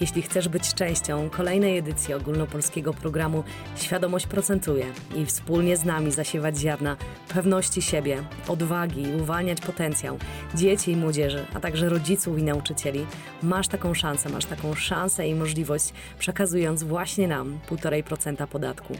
Jeśli 0.00 0.22
chcesz 0.22 0.48
być 0.48 0.74
częścią 0.74 1.30
kolejnej 1.30 1.78
edycji 1.78 2.14
ogólnopolskiego 2.14 2.94
programu 2.94 3.44
Świadomość 3.76 4.26
procentuje 4.26 4.86
i 5.16 5.26
wspólnie 5.26 5.76
z 5.76 5.84
nami 5.84 6.12
zasiewać 6.12 6.58
ziarna 6.58 6.96
pewności 7.28 7.82
siebie, 7.82 8.22
odwagi 8.48 9.02
i 9.02 9.14
uwalniać 9.22 9.60
potencjał 9.60 10.18
dzieci 10.54 10.92
i 10.92 10.96
młodzieży, 10.96 11.46
a 11.54 11.60
także 11.60 11.88
rodziców 11.88 12.38
i 12.38 12.42
nauczycieli, 12.42 13.06
masz 13.42 13.68
taką 13.68 13.94
szansę, 13.94 14.28
masz 14.28 14.44
taką 14.44 14.74
szansę 14.74 15.28
i 15.28 15.34
możliwość 15.34 15.92
przekazując 16.18 16.82
właśnie 16.82 17.28
nam 17.28 17.58
1,5% 17.70 18.46
podatku. 18.46 18.94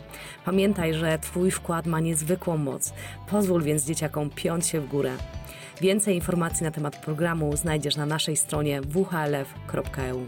Pamiętaj, 0.45 0.95
że 0.95 1.19
Twój 1.19 1.51
wkład 1.51 1.87
ma 1.87 2.01
niezwykłą 2.01 2.57
moc. 2.57 2.93
Pozwól 3.31 3.63
więc 3.63 3.85
dzieciakom 3.85 4.31
piąć 4.31 4.67
się 4.67 4.81
w 4.81 4.89
górę. 4.89 5.13
Więcej 5.81 6.15
informacji 6.15 6.65
na 6.65 6.71
temat 6.71 6.97
programu 7.05 7.57
znajdziesz 7.57 7.97
na 7.97 8.07
naszej 8.07 8.37
stronie 8.37 8.81
whlf.eu. 8.81 10.27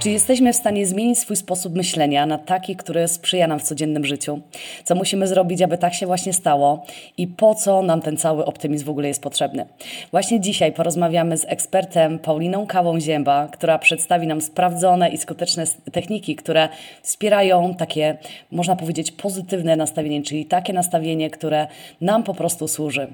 Czy 0.00 0.10
jesteśmy 0.10 0.52
w 0.52 0.56
stanie 0.56 0.86
zmienić 0.86 1.18
swój 1.18 1.36
sposób 1.36 1.74
myślenia 1.74 2.26
na 2.26 2.38
taki, 2.38 2.76
który 2.76 3.08
sprzyja 3.08 3.46
nam 3.46 3.58
w 3.58 3.62
codziennym 3.62 4.04
życiu? 4.04 4.40
Co 4.84 4.94
musimy 4.94 5.26
zrobić, 5.26 5.62
aby 5.62 5.78
tak 5.78 5.94
się 5.94 6.06
właśnie 6.06 6.32
stało? 6.32 6.84
I 7.16 7.26
po 7.26 7.54
co 7.54 7.82
nam 7.82 8.02
ten 8.02 8.16
cały 8.16 8.44
optymizm 8.44 8.84
w 8.84 8.90
ogóle 8.90 9.08
jest 9.08 9.22
potrzebny? 9.22 9.66
Właśnie 10.10 10.40
dzisiaj 10.40 10.72
porozmawiamy 10.72 11.36
z 11.36 11.44
ekspertem 11.48 12.18
Pauliną 12.18 12.66
Kawą 12.66 13.00
Zięba, 13.00 13.48
która 13.52 13.78
przedstawi 13.78 14.26
nam 14.26 14.40
sprawdzone 14.40 15.08
i 15.08 15.18
skuteczne 15.18 15.64
techniki, 15.92 16.36
które 16.36 16.68
wspierają 17.02 17.74
takie, 17.74 18.18
można 18.52 18.76
powiedzieć, 18.76 19.12
pozytywne 19.12 19.76
nastawienie, 19.76 20.22
czyli 20.22 20.46
takie 20.46 20.72
nastawienie, 20.72 21.30
które 21.30 21.66
nam 22.00 22.22
po 22.22 22.34
prostu 22.34 22.68
służy. 22.68 23.08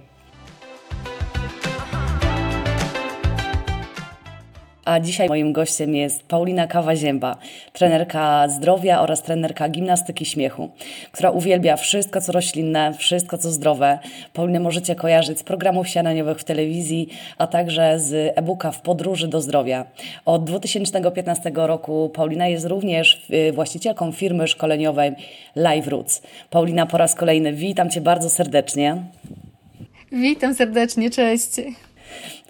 A 4.86 5.00
dzisiaj 5.00 5.28
moim 5.28 5.52
gościem 5.52 5.94
jest 5.94 6.22
Paulina 6.22 6.66
Kawa-Zięba, 6.66 7.36
trenerka 7.72 8.48
zdrowia 8.48 9.00
oraz 9.00 9.22
trenerka 9.22 9.68
gimnastyki 9.68 10.24
śmiechu, 10.24 10.70
która 11.12 11.30
uwielbia 11.30 11.76
wszystko, 11.76 12.20
co 12.20 12.32
roślinne, 12.32 12.94
wszystko, 12.94 13.38
co 13.38 13.50
zdrowe. 13.50 13.98
Paulinę 14.32 14.60
możecie 14.60 14.94
kojarzyć 14.94 15.38
z 15.38 15.42
programów 15.42 15.88
śniadaniowych 15.88 16.38
w 16.38 16.44
telewizji, 16.44 17.08
a 17.38 17.46
także 17.46 17.98
z 17.98 18.32
e-booka 18.38 18.70
W 18.70 18.80
podróży 18.80 19.28
do 19.28 19.40
zdrowia. 19.40 19.84
Od 20.24 20.44
2015 20.44 21.52
roku 21.54 22.10
Paulina 22.14 22.48
jest 22.48 22.66
również 22.66 23.26
y, 23.30 23.52
właścicielką 23.52 24.12
firmy 24.12 24.48
szkoleniowej 24.48 25.12
Live 25.56 25.88
Roots. 25.88 26.22
Paulina, 26.50 26.86
po 26.86 26.98
raz 26.98 27.14
kolejny 27.14 27.52
witam 27.52 27.90
Cię 27.90 28.00
bardzo 28.00 28.30
serdecznie. 28.30 28.96
Witam 30.12 30.54
serdecznie, 30.54 31.10
cześć. 31.10 31.50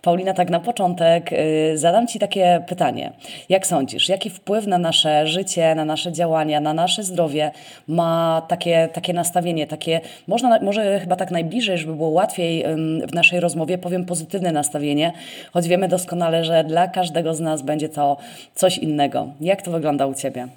Paulina, 0.06 0.34
tak 0.34 0.50
na 0.50 0.60
początek 0.60 1.32
y, 1.32 1.78
zadam 1.78 2.06
Ci 2.06 2.18
takie 2.18 2.62
pytanie. 2.68 3.12
Jak 3.48 3.66
sądzisz, 3.66 4.08
jaki 4.08 4.30
wpływ 4.30 4.66
na 4.66 4.78
nasze 4.78 5.26
życie, 5.26 5.74
na 5.74 5.84
nasze 5.84 6.12
działania, 6.12 6.60
na 6.60 6.74
nasze 6.74 7.02
zdrowie 7.02 7.50
ma 7.88 8.42
takie, 8.48 8.88
takie 8.92 9.12
nastawienie, 9.12 9.66
takie, 9.66 10.00
można, 10.26 10.60
może 10.62 11.00
chyba 11.00 11.16
tak 11.16 11.30
najbliżej, 11.30 11.78
żeby 11.78 11.94
było 11.94 12.08
łatwiej 12.08 12.64
w 13.10 13.14
naszej 13.14 13.40
rozmowie, 13.40 13.78
powiem 13.78 14.04
pozytywne 14.04 14.52
nastawienie, 14.52 15.12
choć 15.52 15.68
wiemy 15.68 15.88
doskonale, 15.88 16.44
że 16.44 16.64
dla 16.64 16.88
każdego 16.88 17.34
z 17.34 17.40
nas 17.40 17.62
będzie 17.62 17.88
to 17.88 18.16
coś 18.54 18.78
innego. 18.78 19.28
Jak 19.40 19.62
to 19.62 19.70
wygląda 19.70 20.06
u 20.06 20.14
Ciebie? 20.14 20.48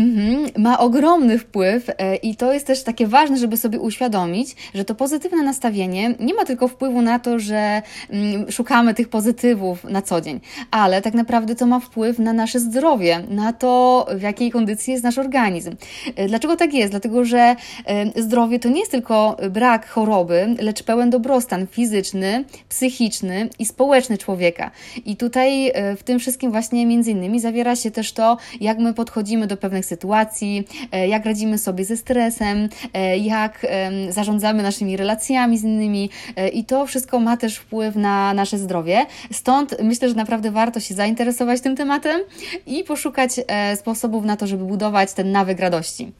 Mhm, 0.00 0.62
ma 0.62 0.78
ogromny 0.78 1.38
wpływ 1.38 1.90
e, 1.98 2.16
i 2.16 2.36
to 2.36 2.52
jest 2.52 2.66
też 2.66 2.82
takie 2.82 3.06
ważne, 3.06 3.38
żeby 3.38 3.56
sobie 3.56 3.80
uświadomić, 3.80 4.56
że 4.74 4.84
to 4.84 4.94
pozytywne 4.94 5.42
nastawienie 5.42 6.14
nie 6.20 6.34
ma 6.34 6.44
tylko 6.44 6.68
wpływu 6.68 7.02
na 7.02 7.18
to, 7.18 7.38
że 7.38 7.82
mm, 8.10 8.50
szukamy 8.50 8.94
tych 8.94 9.08
pozytywów 9.08 9.84
na 9.84 10.02
co 10.02 10.20
dzień, 10.20 10.40
ale 10.70 11.02
tak 11.02 11.14
naprawdę 11.14 11.54
to 11.54 11.66
ma 11.66 11.80
wpływ 11.80 12.18
na 12.18 12.32
nasze 12.32 12.60
zdrowie, 12.60 13.22
na 13.28 13.52
to, 13.52 14.06
w 14.14 14.22
jakiej 14.22 14.50
kondycji 14.50 14.92
jest 14.92 15.04
nasz 15.04 15.18
organizm. 15.18 15.76
E, 16.16 16.28
dlaczego 16.28 16.56
tak 16.56 16.74
jest? 16.74 16.92
Dlatego, 16.92 17.24
że 17.24 17.56
e, 17.86 18.22
zdrowie 18.22 18.58
to 18.58 18.68
nie 18.68 18.80
jest 18.80 18.90
tylko 18.90 19.36
brak 19.50 19.88
choroby, 19.88 20.56
lecz 20.58 20.82
pełen 20.82 21.10
dobrostan 21.10 21.66
fizyczny, 21.66 22.44
psychiczny 22.68 23.48
i 23.58 23.66
społeczny 23.66 24.18
człowieka. 24.18 24.70
I 25.04 25.16
tutaj 25.16 25.72
w 25.96 26.02
tym 26.02 26.18
wszystkim 26.18 26.50
właśnie 26.50 26.86
między 26.86 27.10
innymi 27.10 27.40
zawiera 27.40 27.76
się 27.76 27.90
też 27.90 28.12
to, 28.12 28.36
jak 28.60 28.78
my 28.78 28.94
podchodzimy 28.94 29.46
do 29.46 29.56
pewnych 29.56 29.89
sytuacji, 29.90 30.64
e, 30.92 31.08
jak 31.08 31.24
radzimy 31.24 31.58
sobie 31.58 31.84
ze 31.84 31.96
stresem, 31.96 32.68
e, 32.94 33.18
jak 33.18 33.66
zarządzamy 34.08 34.62
naszymi 34.62 34.96
relacjami 34.96 35.58
z 35.58 35.64
innymi 35.64 36.10
e, 36.36 36.48
i 36.48 36.64
to 36.64 36.86
wszystko 36.86 37.20
ma 37.20 37.36
też 37.36 37.56
wpływ 37.56 37.96
na 37.96 38.34
nasze 38.34 38.58
zdrowie. 38.58 39.06
Stąd 39.32 39.76
myślę, 39.82 40.08
że 40.08 40.14
naprawdę 40.14 40.50
warto 40.50 40.80
się 40.80 40.94
zainteresować 40.94 41.60
tym 41.60 41.76
tematem 41.76 42.20
i 42.66 42.84
poszukać 42.84 43.30
sposobów 43.76 44.24
na 44.24 44.36
to, 44.36 44.46
żeby 44.46 44.64
budować 44.64 45.12
ten 45.12 45.32
nawyk 45.32 45.60
radości. 45.60 46.12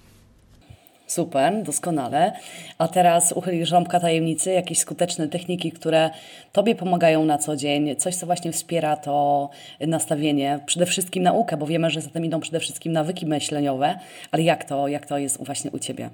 Super, 1.10 1.62
doskonale. 1.62 2.32
A 2.78 2.88
teraz 2.88 3.32
uchylisz 3.32 3.70
rąbka 3.70 4.00
tajemnicy, 4.00 4.52
jakieś 4.52 4.78
skuteczne 4.78 5.28
techniki, 5.28 5.72
które 5.72 6.10
Tobie 6.52 6.74
pomagają 6.74 7.24
na 7.24 7.38
co 7.38 7.56
dzień, 7.56 7.96
coś, 7.96 8.16
co 8.16 8.26
właśnie 8.26 8.52
wspiera 8.52 8.96
to 8.96 9.50
nastawienie, 9.80 10.60
przede 10.66 10.86
wszystkim 10.86 11.22
naukę, 11.22 11.56
bo 11.56 11.66
wiemy, 11.66 11.90
że 11.90 12.00
za 12.00 12.10
tym 12.10 12.24
idą 12.24 12.40
przede 12.40 12.60
wszystkim 12.60 12.92
nawyki 12.92 13.26
myśleniowe, 13.26 13.98
ale 14.30 14.42
jak 14.42 14.64
to, 14.64 14.88
jak 14.88 15.06
to 15.06 15.18
jest 15.18 15.44
właśnie 15.44 15.70
u 15.70 15.78
Ciebie? 15.78 16.10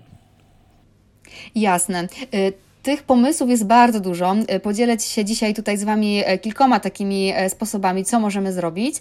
Jasne. 1.54 2.06
Tych 2.86 3.02
pomysłów 3.02 3.50
jest 3.50 3.66
bardzo 3.66 4.00
dużo. 4.00 4.34
E, 4.48 4.60
podzielę 4.60 5.00
się 5.00 5.24
dzisiaj 5.24 5.54
tutaj 5.54 5.76
z 5.78 5.84
Wami 5.84 6.22
e, 6.24 6.38
kilkoma 6.38 6.80
takimi 6.80 7.32
e, 7.36 7.50
sposobami, 7.50 8.04
co 8.04 8.20
możemy 8.20 8.52
zrobić. 8.52 8.97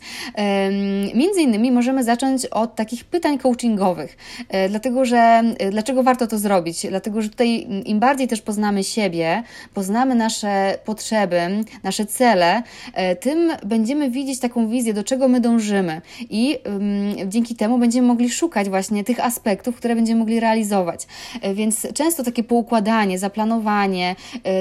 Między 1.15 1.41
innymi 1.41 1.71
możemy 1.71 2.03
zacząć 2.03 2.45
od 2.45 2.75
takich 2.75 3.05
pytań 3.05 3.37
coachingowych, 3.37 4.17
dlatego 4.69 5.05
że 5.05 5.43
dlaczego 5.71 6.03
warto 6.03 6.27
to 6.27 6.37
zrobić? 6.37 6.87
Dlatego, 6.89 7.21
że 7.21 7.29
tutaj 7.29 7.67
im 7.85 7.99
bardziej 7.99 8.27
też 8.27 8.41
poznamy 8.41 8.83
siebie, 8.83 9.43
poznamy 9.73 10.15
nasze 10.15 10.77
potrzeby, 10.85 11.39
nasze 11.83 12.05
cele, 12.05 12.63
tym 13.19 13.51
będziemy 13.65 14.09
widzieć 14.09 14.39
taką 14.39 14.67
wizję, 14.67 14.93
do 14.93 15.03
czego 15.03 15.27
my 15.27 15.41
dążymy 15.41 16.01
i 16.29 16.57
dzięki 17.25 17.55
temu 17.55 17.77
będziemy 17.77 18.07
mogli 18.07 18.29
szukać 18.29 18.69
właśnie 18.69 19.03
tych 19.03 19.25
aspektów, 19.25 19.75
które 19.75 19.95
będziemy 19.95 20.19
mogli 20.19 20.39
realizować. 20.39 21.07
Więc 21.53 21.87
często 21.93 22.23
takie 22.23 22.43
poukładanie, 22.43 23.19
zaplanowanie, 23.19 23.74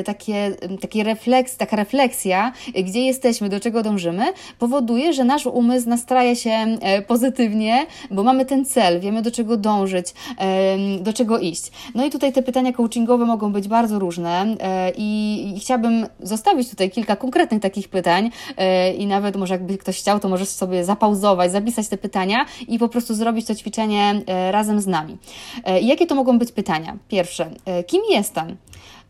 Y, 0.00 0.04
takie, 0.04 0.47
y, 0.47 0.78
takie 0.80 1.04
refleks, 1.04 1.56
taka 1.56 1.76
refleksja, 1.76 2.52
y, 2.69 2.82
gdzie 2.82 3.00
jesteśmy, 3.00 3.48
do 3.48 3.60
czego 3.60 3.82
dążymy, 3.82 4.25
powoduje, 4.58 5.12
że 5.12 5.25
nasz 5.25 5.47
umysł 5.47 5.88
nastraja 5.88 6.34
się 6.34 6.78
pozytywnie, 7.06 7.86
bo 8.10 8.22
mamy 8.22 8.44
ten 8.44 8.64
cel, 8.64 9.00
wiemy 9.00 9.22
do 9.22 9.30
czego 9.30 9.56
dążyć, 9.56 10.06
do 11.00 11.12
czego 11.12 11.38
iść. 11.38 11.70
No 11.94 12.06
i 12.06 12.10
tutaj 12.10 12.32
te 12.32 12.42
pytania 12.42 12.72
coachingowe 12.72 13.25
mogą 13.25 13.52
być 13.52 13.69
bardzo 13.69 13.98
różne 13.98 14.56
i, 14.97 15.54
chciałabym 15.60 16.06
zostawić 16.20 16.70
tutaj 16.70 16.91
kilka 16.91 17.16
konkretnych 17.16 17.62
takich 17.62 17.88
pytań 17.88 18.31
i 18.98 19.06
nawet 19.06 19.36
może 19.36 19.54
jakby 19.54 19.78
ktoś 19.78 19.98
chciał, 19.98 20.20
to 20.20 20.28
możesz 20.28 20.48
sobie 20.48 20.84
zapauzować, 20.84 21.52
zapisać 21.52 21.88
te 21.88 21.98
pytania 21.98 22.46
i 22.69 22.78
po 22.78 22.88
prostu 22.88 23.14
zrobić 23.14 23.46
to 23.46 23.54
ćwiczenie 23.54 24.22
razem 24.50 24.81
z 24.81 24.86
nami. 24.86 25.16
Jakie 25.82 26.06
to 26.06 26.14
mogą 26.14 26.38
być 26.38 26.52
pytania? 26.52 26.96
Pierwsze, 27.08 27.50
kim 27.86 28.02
jestem? 28.10 28.56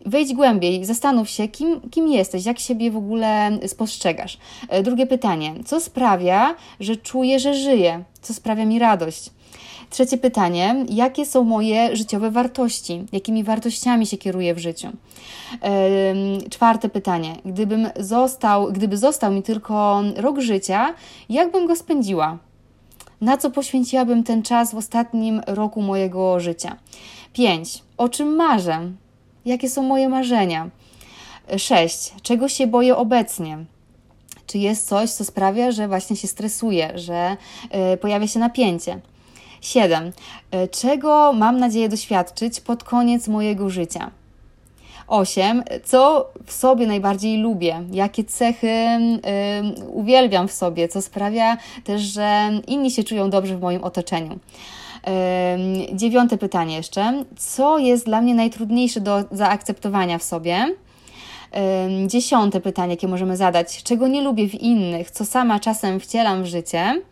Wejdź 0.07 0.35
głębiej, 0.35 0.85
zastanów 0.85 1.29
się, 1.29 1.49
kim, 1.49 1.81
kim 1.91 2.09
jesteś, 2.09 2.47
jak 2.47 2.59
siebie 2.59 2.91
w 2.91 2.97
ogóle 2.97 3.59
spostrzegasz. 3.67 4.39
E, 4.69 4.83
drugie 4.83 5.07
pytanie: 5.07 5.55
co 5.65 5.81
sprawia, 5.81 6.55
że 6.81 6.97
czuję, 6.97 7.39
że 7.39 7.55
żyję? 7.55 8.05
Co 8.23 8.35
sprawia 8.35 8.65
mi 8.65 8.79
radość? 8.79 9.31
Trzecie 9.91 10.19
pytanie: 10.19 10.85
jakie 10.89 11.27
są 11.27 11.45
moje 11.45 11.97
życiowe 11.97 12.31
wartości? 12.31 13.05
Jakimi 13.13 13.45
wartościami 13.45 14.07
się 14.07 14.17
kieruję 14.17 14.55
w 14.55 14.59
życiu? 14.59 14.89
Czwarte 16.51 16.89
pytanie: 16.89 17.37
gdybym 17.45 17.89
został, 17.97 18.73
gdyby 18.73 18.97
został 18.97 19.33
mi 19.33 19.43
tylko 19.43 20.03
rok 20.17 20.41
życia, 20.41 20.95
jak 21.29 21.53
bym 21.53 21.67
go 21.67 21.77
spędziła? 21.77 22.39
Na 23.21 23.37
co 23.37 23.51
poświęciłabym 23.51 24.25
ten 24.25 24.43
czas 24.43 24.75
w 24.75 24.77
ostatnim 24.77 25.41
roku 25.47 25.83
mojego 25.83 26.41
życia? 26.41 26.77
Pięć: 27.33 27.83
o 27.97 28.09
czym 28.09 28.37
marzę? 28.37 28.91
Jakie 29.45 29.71
są 29.71 29.83
moje 29.83 30.09
marzenia? 30.09 30.69
6. 31.59 32.13
Czego 32.23 32.49
się 32.49 32.67
boję 32.67 32.97
obecnie? 32.97 33.59
Czy 34.47 34.59
jest 34.59 34.89
coś, 34.89 35.11
co 35.11 35.25
sprawia, 35.25 35.73
że 35.73 35.89
właśnie 35.89 36.17
się 36.17 36.29
stresuję, 36.29 36.93
że 36.99 37.37
y, 37.95 37.97
pojawia 37.97 38.27
się 38.27 38.39
napięcie? 38.41 39.01
7. 39.61 40.07
Y, 40.07 40.69
czego 40.69 41.33
mam 41.33 41.59
nadzieję 41.59 41.89
doświadczyć 41.89 42.61
pod 42.61 42.85
koniec 42.85 43.29
mojego 43.29 43.71
życia? 43.71 44.11
8. 45.09 45.65
Co 45.85 46.31
w 46.47 46.53
sobie 46.53 46.87
najbardziej 46.87 47.39
lubię? 47.39 47.83
Jakie 47.93 48.25
cechy 48.25 48.69
y, 48.69 49.87
uwielbiam 49.87 50.49
w 50.49 50.53
sobie? 50.53 50.89
Co 50.89 51.03
sprawia 51.03 51.57
też, 51.85 52.03
że 52.03 52.51
inni 52.67 52.91
się 52.91 53.05
czują 53.05 53.31
dobrze 53.31 53.57
w 53.57 53.61
moim 53.61 53.85
otoczeniu? 53.85 54.39
Dziewiąte 55.93 56.39
pytanie 56.39 56.77
jeszcze. 56.77 57.25
Co 57.37 57.79
jest 57.79 58.07
dla 58.07 58.21
mnie 58.21 58.35
najtrudniejsze 58.35 59.01
do 59.01 59.25
zaakceptowania 59.31 60.19
w 60.19 60.23
sobie? 60.23 60.75
Dziesiąte 62.07 62.61
pytanie, 62.61 62.93
jakie 62.93 63.09
możemy 63.09 63.37
zadać: 63.37 63.83
czego 63.83 64.09
nie 64.09 64.23
lubię 64.23 64.49
w 64.49 64.55
innych, 64.55 65.11
co 65.11 65.25
sama 65.25 65.61
czasem 65.61 66.01
wcielam 66.01 66.43
w 66.43 66.47
życie? 66.47 67.03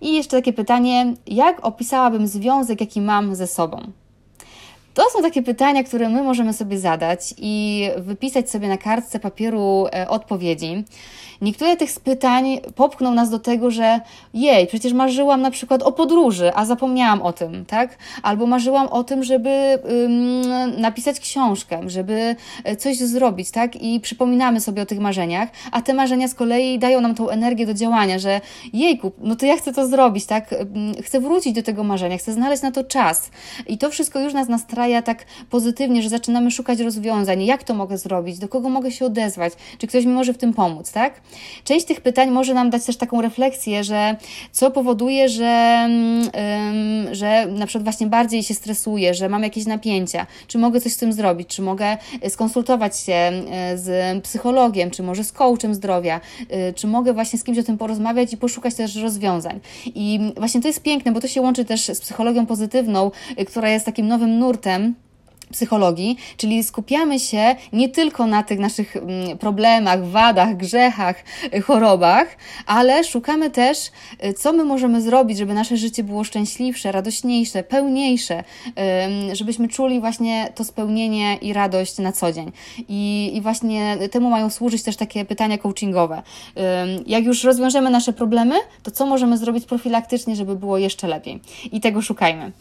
I 0.00 0.14
jeszcze 0.14 0.36
takie 0.36 0.52
pytanie: 0.52 1.14
jak 1.26 1.66
opisałabym 1.66 2.26
związek, 2.26 2.80
jaki 2.80 3.00
mam 3.00 3.34
ze 3.34 3.46
sobą? 3.46 3.92
To 4.94 5.10
są 5.10 5.22
takie 5.22 5.42
pytania, 5.42 5.84
które 5.84 6.08
my 6.08 6.22
możemy 6.22 6.52
sobie 6.52 6.78
zadać 6.78 7.34
i 7.38 7.88
wypisać 7.96 8.50
sobie 8.50 8.68
na 8.68 8.78
kartce 8.78 9.20
papieru 9.20 9.86
e, 9.94 10.08
odpowiedzi. 10.08 10.84
Niektóre 11.40 11.76
tych 11.76 11.90
pytań 12.04 12.60
popchną 12.74 13.14
nas 13.14 13.30
do 13.30 13.38
tego, 13.38 13.70
że 13.70 14.00
jej, 14.34 14.66
przecież 14.66 14.92
marzyłam 14.92 15.42
na 15.42 15.50
przykład 15.50 15.82
o 15.82 15.92
podróży, 15.92 16.52
a 16.54 16.64
zapomniałam 16.64 17.22
o 17.22 17.32
tym, 17.32 17.64
tak? 17.64 17.98
Albo 18.22 18.46
marzyłam 18.46 18.88
o 18.88 19.04
tym, 19.04 19.24
żeby 19.24 19.50
ym, 19.50 20.80
napisać 20.80 21.20
książkę, 21.20 21.80
żeby 21.86 22.36
e, 22.64 22.76
coś 22.76 22.96
zrobić, 22.96 23.50
tak? 23.50 23.82
I 23.82 24.00
przypominamy 24.00 24.60
sobie 24.60 24.82
o 24.82 24.86
tych 24.86 25.00
marzeniach, 25.00 25.48
a 25.72 25.82
te 25.82 25.94
marzenia 25.94 26.28
z 26.28 26.34
kolei 26.34 26.78
dają 26.78 27.00
nam 27.00 27.14
tą 27.14 27.28
energię 27.28 27.66
do 27.66 27.74
działania, 27.74 28.18
że 28.18 28.40
jejku, 28.72 29.12
no 29.18 29.36
to 29.36 29.46
ja 29.46 29.56
chcę 29.56 29.72
to 29.72 29.86
zrobić, 29.86 30.26
tak? 30.26 30.54
Chcę 31.02 31.20
wrócić 31.20 31.52
do 31.52 31.62
tego 31.62 31.84
marzenia, 31.84 32.18
chcę 32.18 32.32
znaleźć 32.32 32.62
na 32.62 32.70
to 32.72 32.84
czas. 32.84 33.30
I 33.66 33.78
to 33.78 33.90
wszystko 33.90 34.20
już 34.20 34.32
nas 34.34 34.48
nastraja 34.48 34.79
tak 35.04 35.24
pozytywnie, 35.50 36.02
że 36.02 36.08
zaczynamy 36.08 36.50
szukać 36.50 36.80
rozwiązań. 36.80 37.42
Jak 37.42 37.64
to 37.64 37.74
mogę 37.74 37.98
zrobić? 37.98 38.38
Do 38.38 38.48
kogo 38.48 38.68
mogę 38.68 38.90
się 38.92 39.06
odezwać? 39.06 39.52
Czy 39.78 39.86
ktoś 39.86 40.04
mi 40.04 40.12
może 40.12 40.32
w 40.32 40.38
tym 40.38 40.54
pomóc, 40.54 40.92
tak? 40.92 41.20
Część 41.64 41.86
tych 41.86 42.00
pytań 42.00 42.30
może 42.30 42.54
nam 42.54 42.70
dać 42.70 42.84
też 42.84 42.96
taką 42.96 43.20
refleksję, 43.20 43.84
że 43.84 44.16
co 44.52 44.70
powoduje, 44.70 45.28
że, 45.28 45.88
że 47.12 47.46
na 47.46 47.66
przykład 47.66 47.84
właśnie 47.84 48.06
bardziej 48.06 48.42
się 48.42 48.54
stresuję, 48.54 49.14
że 49.14 49.28
mam 49.28 49.42
jakieś 49.42 49.66
napięcia, 49.66 50.26
czy 50.46 50.58
mogę 50.58 50.80
coś 50.80 50.92
z 50.92 50.96
tym 50.96 51.12
zrobić, 51.12 51.48
czy 51.48 51.62
mogę 51.62 51.96
skonsultować 52.28 52.98
się 52.98 53.12
e, 53.12 53.78
z 53.78 54.22
psychologiem, 54.22 54.90
czy 54.90 55.02
może 55.02 55.24
z 55.24 55.32
coachem 55.32 55.74
zdrowia, 55.74 56.20
e, 56.50 56.72
czy 56.72 56.86
mogę 56.86 57.12
właśnie 57.12 57.38
z 57.38 57.44
kimś 57.44 57.58
o 57.58 57.62
tym 57.62 57.78
porozmawiać 57.78 58.32
i 58.32 58.36
poszukać 58.36 58.74
też 58.74 58.96
rozwiązań. 58.96 59.60
I 59.86 60.20
właśnie 60.36 60.60
to 60.60 60.68
jest 60.68 60.82
piękne, 60.82 61.12
bo 61.12 61.20
to 61.20 61.28
się 61.28 61.40
łączy 61.40 61.64
też 61.64 61.80
z 61.80 62.00
psychologią 62.00 62.46
pozytywną, 62.46 63.10
która 63.46 63.68
jest 63.68 63.86
takim 63.86 64.08
nowym 64.08 64.38
nurtem 64.38 64.69
Them. 64.70 65.09
Psychologii, 65.52 66.16
czyli 66.36 66.64
skupiamy 66.64 67.20
się 67.20 67.56
nie 67.72 67.88
tylko 67.88 68.26
na 68.26 68.42
tych 68.42 68.58
naszych 68.58 68.96
mm, 68.96 69.38
problemach, 69.38 70.06
wadach, 70.06 70.56
grzechach, 70.56 71.24
y, 71.54 71.60
chorobach, 71.60 72.36
ale 72.66 73.04
szukamy 73.04 73.50
też, 73.50 73.78
y, 74.24 74.32
co 74.32 74.52
my 74.52 74.64
możemy 74.64 75.02
zrobić, 75.02 75.38
żeby 75.38 75.54
nasze 75.54 75.76
życie 75.76 76.04
było 76.04 76.24
szczęśliwsze, 76.24 76.92
radośniejsze, 76.92 77.62
pełniejsze, 77.62 78.44
żebyśmy 79.32 79.68
czuli 79.68 80.00
właśnie 80.00 80.52
to 80.54 80.64
spełnienie 80.64 81.36
i 81.36 81.52
radość 81.52 81.98
na 81.98 82.12
co 82.12 82.32
dzień. 82.32 82.52
I, 82.88 83.30
i 83.34 83.40
właśnie 83.40 83.98
temu 84.10 84.30
mają 84.30 84.50
służyć 84.50 84.82
też 84.82 84.96
takie 84.96 85.24
pytania 85.24 85.58
coachingowe. 85.58 86.22
Jak 87.06 87.24
już 87.24 87.44
rozwiążemy 87.44 87.90
nasze 87.90 88.12
problemy, 88.12 88.54
to 88.82 88.90
co 88.90 89.06
możemy 89.06 89.38
zrobić 89.38 89.66
profilaktycznie, 89.66 90.36
żeby 90.36 90.56
było 90.56 90.78
jeszcze 90.78 91.08
lepiej? 91.08 91.40
I 91.72 91.80
tego 91.80 92.02
szukajmy. 92.02 92.52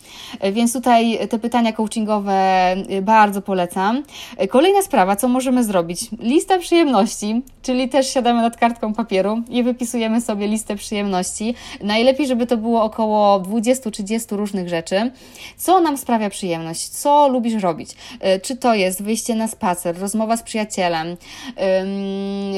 Więc 0.51 0.73
tutaj 0.73 1.27
te 1.29 1.39
pytania 1.39 1.73
coachingowe 1.73 2.39
Y, 2.78 2.78
bardzo 3.01 3.41
polecam. 3.41 4.03
Y, 4.43 4.47
kolejna 4.47 4.81
sprawa, 4.81 5.15
co 5.15 5.27
możemy 5.27 5.63
zrobić? 5.63 5.99
Lista 6.19 6.59
przyjemności, 6.59 7.41
czyli 7.61 7.89
też 7.89 8.13
siadamy 8.13 8.41
nad 8.41 8.57
kartką 8.57 8.93
papieru 8.93 9.41
i 9.49 9.63
wypisujemy 9.63 10.21
sobie 10.21 10.47
listę 10.47 10.75
przyjemności. 10.75 11.55
Najlepiej, 11.83 12.27
żeby 12.27 12.47
to 12.47 12.57
było 12.57 12.83
około 12.83 13.39
20-30 13.39 14.35
różnych 14.35 14.69
rzeczy. 14.69 15.11
Co 15.57 15.79
nam 15.79 15.97
sprawia 15.97 16.29
przyjemność? 16.29 16.89
Co 16.89 17.27
lubisz 17.27 17.63
robić? 17.63 17.91
Y, 17.91 18.39
czy 18.39 18.57
to 18.57 18.73
jest 18.73 19.03
wyjście 19.03 19.35
na 19.35 19.47
spacer, 19.47 19.99
rozmowa 19.99 20.37
z 20.37 20.43
przyjacielem, 20.43 21.17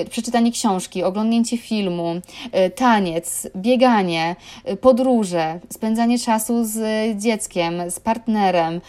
przeczytanie 0.10 0.52
książki, 0.52 1.04
oglądnięcie 1.04 1.58
filmu, 1.58 2.16
taniec, 2.76 3.48
bieganie, 3.56 4.36
podróże, 4.82 5.60
spędzanie 5.70 6.20
czasu 6.20 6.64
z 6.64 6.80
dzieckiem, 7.22 7.92
z 7.92 8.00
partnerem, 8.00 8.82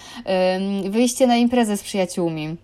wyjście 0.91 1.22
na 1.27 1.37
imprezę 1.37 1.77
z 1.77 1.83
przyjaciółmi. 1.83 2.57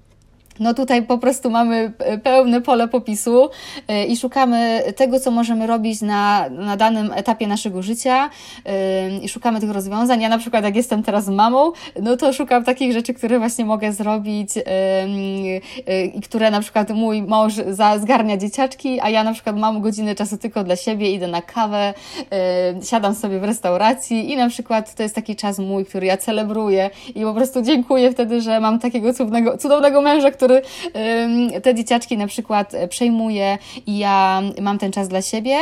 No 0.60 0.74
tutaj 0.74 1.02
po 1.02 1.18
prostu 1.18 1.50
mamy 1.50 1.92
pełne 2.22 2.60
pole 2.60 2.88
popisu 2.88 3.50
e, 3.88 4.06
i 4.06 4.16
szukamy 4.16 4.82
tego, 4.96 5.20
co 5.20 5.30
możemy 5.30 5.66
robić 5.66 6.00
na, 6.00 6.48
na 6.48 6.76
danym 6.76 7.12
etapie 7.12 7.46
naszego 7.46 7.82
życia 7.82 8.30
e, 8.64 9.18
i 9.18 9.28
szukamy 9.28 9.60
tych 9.60 9.70
rozwiązań. 9.70 10.20
Ja 10.20 10.28
na 10.28 10.38
przykład 10.38 10.64
jak 10.64 10.76
jestem 10.76 11.02
teraz 11.02 11.28
mamą, 11.28 11.72
no 12.02 12.16
to 12.16 12.32
szukam 12.32 12.64
takich 12.64 12.92
rzeczy, 12.92 13.14
które 13.14 13.38
właśnie 13.38 13.64
mogę 13.64 13.92
zrobić 13.92 14.50
e, 14.56 15.08
i 16.14 16.20
które 16.20 16.50
na 16.50 16.60
przykład 16.60 16.90
mój 16.90 17.22
mąż 17.22 17.54
zgarnia 18.00 18.36
dzieciaczki, 18.36 19.00
a 19.00 19.10
ja 19.10 19.24
na 19.24 19.32
przykład 19.32 19.56
mam 19.56 19.80
godzinę 19.80 20.14
czasu 20.14 20.38
tylko 20.38 20.64
dla 20.64 20.76
siebie, 20.76 21.12
idę 21.12 21.26
na 21.26 21.42
kawę, 21.42 21.94
siadam 22.84 23.14
sobie 23.14 23.38
w 23.38 23.44
restauracji 23.44 24.32
i 24.32 24.36
na 24.36 24.48
przykład 24.48 24.94
to 24.94 25.02
jest 25.02 25.14
taki 25.14 25.36
czas 25.36 25.58
mój, 25.58 25.84
który 25.84 26.06
ja 26.06 26.16
celebruję 26.16 26.90
i 27.14 27.22
po 27.22 27.34
prostu 27.34 27.62
dziękuję 27.62 28.12
wtedy, 28.12 28.40
że 28.40 28.60
mam 28.60 28.78
takiego 28.78 29.12
cudownego, 29.12 29.58
cudownego 29.58 30.00
męża, 30.02 30.30
który 30.30 30.47
który 30.48 30.62
te 31.60 31.74
dzieciaczki 31.74 32.16
na 32.16 32.26
przykład 32.26 32.74
e, 32.74 32.88
przejmuje 32.88 33.58
i 33.86 33.98
ja 33.98 34.42
mam 34.60 34.78
ten 34.78 34.92
czas 34.92 35.08
dla 35.08 35.22
siebie. 35.22 35.56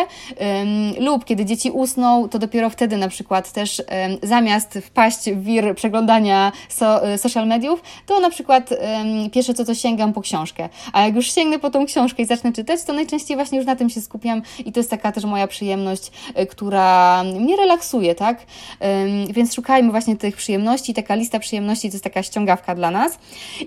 Lub 1.01 1.25
kiedy 1.25 1.45
dzieci 1.45 1.71
usną, 1.71 2.29
to 2.29 2.39
dopiero 2.39 2.71
wtedy 2.71 2.97
na 2.97 3.09
przykład 3.09 3.53
też 3.53 3.83
zamiast 4.23 4.79
wpaść 4.83 5.31
w 5.31 5.43
wir 5.43 5.75
przeglądania 5.75 6.53
e, 6.81 7.19
social 7.19 7.47
mediów, 7.47 7.83
to 8.07 8.21
na 8.21 8.31
przykład 8.31 8.71
pierwsze 9.33 9.55
co 9.55 9.65
to 9.65 9.75
sięgam 9.75 10.13
po 10.13 10.21
książkę. 10.21 10.69
A 10.93 11.03
jak 11.03 11.15
już 11.15 11.33
sięgnę 11.33 11.59
po 11.59 11.71
tą 11.71 11.87
książkę 11.87 12.23
i 12.23 12.27
zacznę 12.27 12.53
czytać, 12.53 12.85
to 12.85 12.93
najczęściej 12.93 13.37
właśnie 13.37 13.59
już 13.59 13.67
na 13.67 13.77
tym 13.77 13.91
się 13.91 14.01
skupiam 14.01 14.43
i 14.65 14.73
to 14.73 14.81
jest 14.81 14.91
taka 14.91 15.13
też 15.13 15.25
moja 15.25 15.47
przyjemność, 15.47 16.11
e, 16.35 16.47
która 16.47 17.25
mnie 17.41 17.57
relaksuje, 17.57 18.15
tak? 18.15 18.47
Więc 19.31 19.55
szukajmy 19.55 19.91
właśnie 19.91 20.17
tych 20.17 20.37
przyjemności. 20.37 20.95
Taka 20.95 21.15
lista 21.15 21.39
przyjemności 21.39 21.89
to 21.89 21.95
jest 21.95 22.05
taka 22.05 22.23
ściągawka 22.23 22.75
dla 22.75 22.91
nas. 22.91 23.19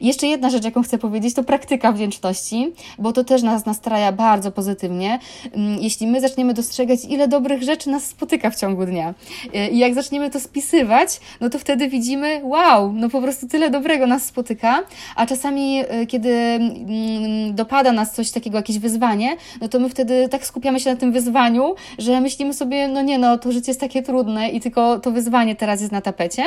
Jeszcze 0.01 0.27
jedna 0.27 0.50
rzecz, 0.50 0.63
jaką 0.63 0.83
chcę 0.83 0.98
powiedzieć, 0.98 1.08
powiedzieć, 1.09 1.33
to 1.33 1.44
praktyka 1.44 1.91
wdzięczności, 1.91 2.73
bo 2.97 3.13
to 3.13 3.23
też 3.23 3.44
nas 3.44 3.65
nastraja 3.65 4.11
bardzo 4.11 4.51
pozytywnie. 4.51 5.19
Mm, 5.53 5.79
jeśli 5.81 6.07
my 6.07 6.21
zaczniemy 6.21 6.53
dostrzegać, 6.53 7.00
ile 7.09 7.27
dobrych 7.27 7.63
rzeczy 7.63 7.89
nas 7.89 8.06
spotyka 8.06 8.50
w 8.50 8.56
ciągu 8.56 8.85
dnia 8.85 9.13
y, 9.56 9.67
i 9.67 9.77
jak 9.77 9.94
zaczniemy 9.94 10.29
to 10.29 10.39
spisywać, 10.39 11.19
no 11.41 11.50
to 11.50 11.59
wtedy 11.59 11.88
widzimy, 11.88 12.41
wow, 12.44 12.94
no 12.94 13.09
po 13.09 13.21
prostu 13.21 13.47
tyle 13.47 13.69
dobrego 13.69 14.07
nas 14.07 14.25
spotyka, 14.25 14.83
a 15.15 15.25
czasami, 15.25 15.81
y, 15.81 16.07
kiedy 16.07 16.29
mm, 16.29 17.56
dopada 17.56 17.91
nas 17.91 18.13
coś 18.13 18.31
takiego, 18.31 18.57
jakieś 18.57 18.79
wyzwanie, 18.79 19.37
no 19.61 19.68
to 19.68 19.80
my 19.80 19.89
wtedy 19.89 20.30
tak 20.30 20.45
skupiamy 20.45 20.80
się 20.80 20.89
na 20.89 20.95
tym 20.95 21.11
wyzwaniu, 21.11 21.75
że 21.97 22.21
myślimy 22.21 22.54
sobie, 22.54 22.87
no 22.87 23.01
nie, 23.01 23.18
no 23.18 23.37
to 23.37 23.51
życie 23.51 23.71
jest 23.71 23.80
takie 23.80 24.04
trudne 24.04 24.49
i 24.49 24.61
tylko 24.61 24.99
to 24.99 25.11
wyzwanie 25.11 25.56
teraz 25.56 25.81
jest 25.81 25.92
na 25.92 26.01
tapecie, 26.01 26.44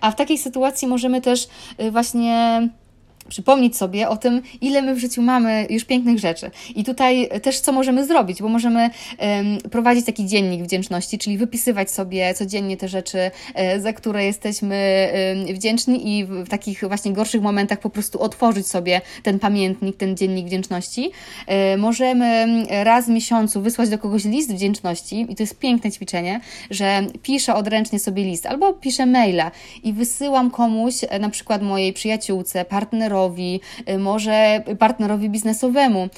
a 0.00 0.10
w 0.10 0.16
takiej 0.16 0.38
sytuacji 0.38 0.88
możemy 0.88 1.20
też 1.20 1.48
y, 1.80 1.90
właśnie 1.90 2.68
przypomnieć 3.28 3.76
sobie 3.76 4.08
o 4.08 4.16
tym, 4.16 4.42
ile 4.60 4.82
my 4.82 4.94
w 4.94 4.98
życiu 4.98 5.22
mamy 5.22 5.66
już 5.70 5.84
pięknych 5.84 6.18
rzeczy. 6.18 6.50
I 6.74 6.84
tutaj 6.84 7.28
też 7.42 7.60
co 7.60 7.72
możemy 7.72 8.06
zrobić, 8.06 8.42
bo 8.42 8.48
możemy 8.48 8.90
prowadzić 9.70 10.06
taki 10.06 10.26
dziennik 10.26 10.62
wdzięczności, 10.62 11.18
czyli 11.18 11.38
wypisywać 11.38 11.90
sobie 11.90 12.34
codziennie 12.34 12.76
te 12.76 12.88
rzeczy, 12.88 13.30
e, 13.54 13.80
za 13.80 13.92
które 13.92 14.24
jesteśmy 14.24 14.76
wdzięczni 15.54 16.18
i 16.18 16.24
w 16.24 16.48
takich 16.48 16.80
właśnie 16.80 17.12
gorszych 17.12 17.42
momentach 17.42 17.80
po 17.80 17.90
prostu 17.90 18.22
otworzyć 18.22 18.66
sobie 18.66 19.00
ten 19.22 19.38
pamiętnik, 19.38 19.96
ten 19.96 20.16
dziennik 20.16 20.46
wdzięczności. 20.46 21.10
E, 21.46 21.76
możemy 21.76 22.46
raz 22.70 23.06
w 23.06 23.08
miesiącu 23.08 23.60
wysłać 23.60 23.88
do 23.88 23.98
kogoś 23.98 24.24
list 24.24 24.52
wdzięczności 24.52 25.26
i 25.28 25.34
to 25.36 25.42
jest 25.42 25.58
piękne 25.58 25.92
ćwiczenie, 25.92 26.40
że 26.70 27.06
piszę 27.22 27.54
odręcznie 27.54 27.98
sobie 27.98 28.24
list 28.24 28.46
albo 28.46 28.72
piszę 28.72 29.06
maila 29.06 29.50
i 29.82 29.92
wysyłam 29.92 30.50
komuś, 30.50 30.94
e, 31.08 31.18
na 31.18 31.30
przykład 31.30 31.62
mojej 31.62 31.92
przyjaciółce, 31.92 32.64
partnerowi, 32.64 33.15
y, 33.88 33.98
może 33.98 34.62
partnerowi 34.78 35.30
biznesowemu. 35.30 36.08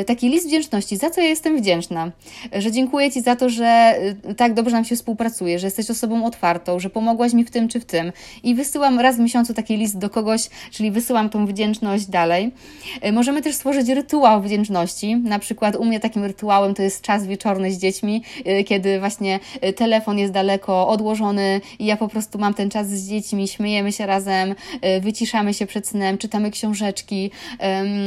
Y, 0.00 0.04
taki 0.04 0.28
list 0.28 0.46
wdzięczności, 0.46 0.96
za 0.96 1.10
co 1.10 1.20
ja 1.20 1.28
jestem 1.28 1.58
wdzięczna, 1.58 2.10
że 2.52 2.72
dziękuję 2.72 3.10
Ci 3.10 3.20
za 3.20 3.36
to, 3.36 3.48
że 3.48 3.94
y, 4.30 4.34
tak 4.34 4.54
dobrze 4.54 4.76
nam 4.76 4.84
się 4.84 4.96
współpracuje, 4.96 5.58
że 5.58 5.66
jesteś 5.66 5.90
osobą 5.90 6.24
otwartą, 6.24 6.80
że 6.80 6.90
pomogłaś 6.90 7.32
mi 7.32 7.44
w 7.44 7.50
tym 7.50 7.68
czy 7.68 7.80
w 7.80 7.84
tym. 7.84 8.12
I 8.42 8.54
wysyłam 8.54 9.00
raz 9.00 9.16
w 9.16 9.20
miesiącu 9.20 9.54
taki 9.54 9.76
list 9.76 9.98
do 9.98 10.10
kogoś, 10.10 10.48
czyli 10.70 10.90
wysyłam 10.90 11.30
tą 11.30 11.46
wdzięczność 11.46 12.06
dalej. 12.06 12.50
Możemy 13.12 13.42
też 13.42 13.54
stworzyć 13.54 13.88
rytuał 13.88 14.42
wdzięczności. 14.42 15.16
Na 15.16 15.38
przykład 15.38 15.76
u 15.76 15.84
mnie 15.84 16.00
takim 16.00 16.24
rytuałem 16.24 16.74
to 16.74 16.82
jest 16.82 17.02
czas 17.02 17.26
wieczorny 17.26 17.72
z 17.72 17.78
dziećmi, 17.78 18.22
kiedy 18.66 19.00
właśnie 19.00 19.40
telefon 19.76 20.18
jest 20.18 20.32
daleko 20.32 20.88
odłożony 20.88 21.60
i 21.78 21.86
ja 21.86 21.96
po 21.96 22.08
prostu 22.08 22.38
mam 22.38 22.54
ten 22.54 22.70
czas 22.70 22.90
z 22.90 23.08
dziećmi, 23.08 23.48
śmiejemy 23.48 23.92
się 23.92 24.06
razem, 24.06 24.54
wyciszamy 25.00 25.54
się 25.54 25.66
przed 25.66 25.88
snem, 25.88 26.18
czytamy 26.18 26.47
czytamy 26.48 26.50
książeczki 26.50 27.30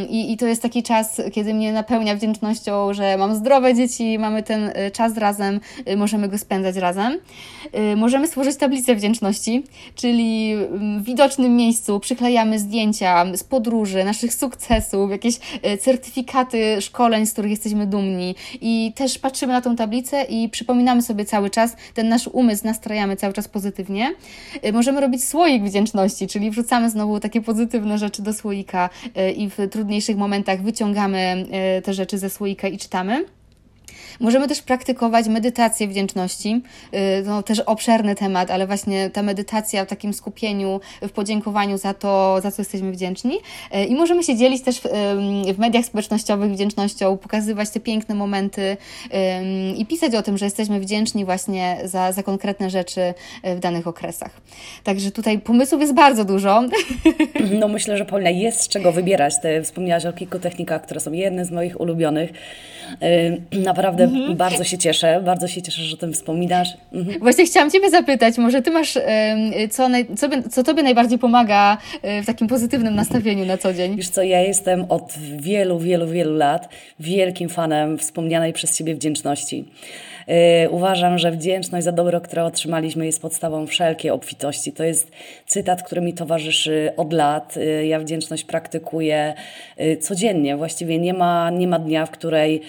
i, 0.09 0.31
i 0.31 0.37
to 0.37 0.45
jest 0.47 0.61
taki 0.61 0.83
czas, 0.83 1.21
kiedy 1.33 1.53
mnie 1.53 1.73
napełnia 1.73 2.15
wdzięcznością, 2.15 2.93
że 2.93 3.17
mam 3.17 3.35
zdrowe 3.35 3.75
dzieci, 3.75 4.19
mamy 4.19 4.43
ten 4.43 4.71
czas 4.93 5.17
razem, 5.17 5.59
możemy 5.97 6.29
go 6.29 6.37
spędzać 6.37 6.75
razem. 6.75 7.17
Możemy 7.97 8.27
stworzyć 8.27 8.57
tablicę 8.57 8.95
wdzięczności, 8.95 9.63
czyli 9.95 10.55
w 10.97 11.03
widocznym 11.03 11.55
miejscu 11.55 11.99
przyklejamy 11.99 12.59
zdjęcia 12.59 13.25
z 13.35 13.43
podróży, 13.43 14.03
naszych 14.03 14.33
sukcesów, 14.33 15.11
jakieś 15.11 15.39
certyfikaty 15.79 16.81
szkoleń, 16.81 17.25
z 17.25 17.33
których 17.33 17.51
jesteśmy 17.51 17.87
dumni 17.87 18.35
i 18.61 18.93
też 18.95 19.19
patrzymy 19.19 19.53
na 19.53 19.61
tą 19.61 19.75
tablicę 19.75 20.23
i 20.23 20.49
przypominamy 20.49 21.01
sobie 21.01 21.25
cały 21.25 21.49
czas, 21.49 21.75
ten 21.93 22.09
nasz 22.09 22.27
umysł 22.27 22.65
nastrajamy 22.65 23.15
cały 23.15 23.33
czas 23.33 23.47
pozytywnie. 23.47 24.13
Możemy 24.73 25.01
robić 25.01 25.23
słoik 25.23 25.63
wdzięczności, 25.63 26.27
czyli 26.27 26.51
wrzucamy 26.51 26.89
znowu 26.89 27.19
takie 27.19 27.41
pozytywne 27.41 27.97
rzeczy 27.97 28.21
do 28.21 28.30
słoika 28.33 28.89
y, 29.17 29.31
i 29.31 29.49
w 29.49 29.57
trudniejszych 29.71 30.17
momentach 30.17 30.61
wyciągamy 30.61 31.45
y, 31.77 31.81
te 31.81 31.93
rzeczy 31.93 32.17
ze 32.17 32.29
słoika 32.29 32.67
i 32.67 32.77
czytamy. 32.77 33.25
Możemy 34.19 34.47
też 34.47 34.61
praktykować 34.61 35.27
medytację 35.27 35.87
wdzięczności. 35.87 36.61
Y, 36.93 37.23
no, 37.25 37.43
też 37.43 37.59
obszerny 37.59 38.15
temat, 38.15 38.51
ale 38.51 38.67
właśnie 38.67 39.09
ta 39.09 39.23
medytacja 39.23 39.85
w 39.85 39.87
takim 39.87 40.13
skupieniu, 40.13 40.79
w 41.01 41.11
podziękowaniu 41.11 41.77
za 41.77 41.93
to, 41.93 42.41
za 42.41 42.51
co 42.51 42.61
jesteśmy 42.61 42.91
wdzięczni. 42.91 43.35
Y, 43.75 43.85
I 43.85 43.95
możemy 43.95 44.23
się 44.23 44.35
dzielić 44.35 44.63
też 44.63 44.79
w, 44.79 44.87
w 45.55 45.59
mediach 45.59 45.85
społecznościowych 45.85 46.51
wdzięcznością, 46.51 47.17
pokazywać 47.17 47.69
te 47.69 47.79
piękne 47.79 48.15
momenty 48.15 48.77
i 49.77 49.85
pisać 49.85 50.15
o 50.15 50.21
tym, 50.21 50.37
że 50.37 50.45
jesteśmy 50.45 50.79
wdzięczni 50.79 51.25
właśnie 51.25 51.77
za, 51.83 52.11
za 52.11 52.23
konkretne 52.23 52.69
rzeczy 52.69 53.01
y, 53.45 53.55
w 53.55 53.59
danych 53.59 53.87
okresach. 53.87 54.31
Także 54.83 55.11
tutaj 55.11 55.39
pomysłów 55.39 55.81
jest 55.81 55.93
bardzo 55.93 56.25
dużo. 56.25 56.63
No 57.59 57.67
myślę, 57.67 57.97
że 57.97 58.05
Paulina 58.05 58.29
jest 58.29 58.61
z 58.61 58.67
czego 58.67 58.91
wybierać. 58.91 59.33
Ty 59.41 59.63
wspomniałaś 59.63 60.05
o 60.05 60.13
kilku 60.13 60.39
technikach, 60.39 60.81
które 60.81 60.99
są 60.99 61.11
jedne 61.11 61.45
z 61.45 61.51
moich 61.51 61.81
ulubionych. 61.81 62.31
Mhm. 63.89 64.35
bardzo 64.35 64.63
się 64.63 64.77
cieszę, 64.77 65.21
bardzo 65.25 65.47
się 65.47 65.61
cieszę, 65.61 65.81
że 65.81 65.93
o 65.95 65.97
tym 65.97 66.13
wspominasz. 66.13 66.69
Mhm. 66.93 67.19
Właśnie 67.19 67.45
chciałam 67.45 67.71
Ciebie 67.71 67.89
zapytać, 67.89 68.37
może 68.37 68.61
Ty 68.61 68.71
masz, 68.71 68.93
co, 69.71 69.89
co, 70.17 70.27
co 70.51 70.63
Tobie 70.63 70.83
najbardziej 70.83 71.19
pomaga 71.19 71.77
w 72.03 72.25
takim 72.25 72.47
pozytywnym 72.47 72.95
nastawieniu 72.95 73.45
na 73.45 73.57
co 73.57 73.73
dzień? 73.73 73.95
Wiesz 73.95 74.09
co, 74.09 74.23
ja 74.23 74.41
jestem 74.41 74.85
od 74.89 75.13
wielu, 75.37 75.79
wielu, 75.79 76.07
wielu 76.07 76.35
lat 76.35 76.69
wielkim 76.99 77.49
fanem 77.49 77.97
wspomnianej 77.97 78.53
przez 78.53 78.77
Ciebie 78.77 78.95
wdzięczności. 78.95 79.65
Y, 80.65 80.69
uważam, 80.69 81.17
że 81.17 81.31
wdzięczność 81.31 81.85
za 81.85 81.91
dobro, 81.91 82.21
które 82.21 82.43
otrzymaliśmy, 82.43 83.05
jest 83.05 83.21
podstawą 83.21 83.67
wszelkiej 83.67 84.11
obfitości. 84.11 84.71
To 84.71 84.83
jest 84.83 85.11
cytat, 85.47 85.83
który 85.83 86.01
mi 86.01 86.13
towarzyszy 86.13 86.91
od 86.97 87.13
lat. 87.13 87.57
Y, 87.57 87.85
ja 87.85 87.99
wdzięczność 87.99 88.43
praktykuję 88.43 89.33
y, 89.81 89.97
codziennie. 89.97 90.57
Właściwie 90.57 90.99
nie 90.99 91.13
ma, 91.13 91.49
nie 91.49 91.67
ma 91.67 91.79
dnia, 91.79 92.05
w, 92.05 92.11
której, 92.11 92.61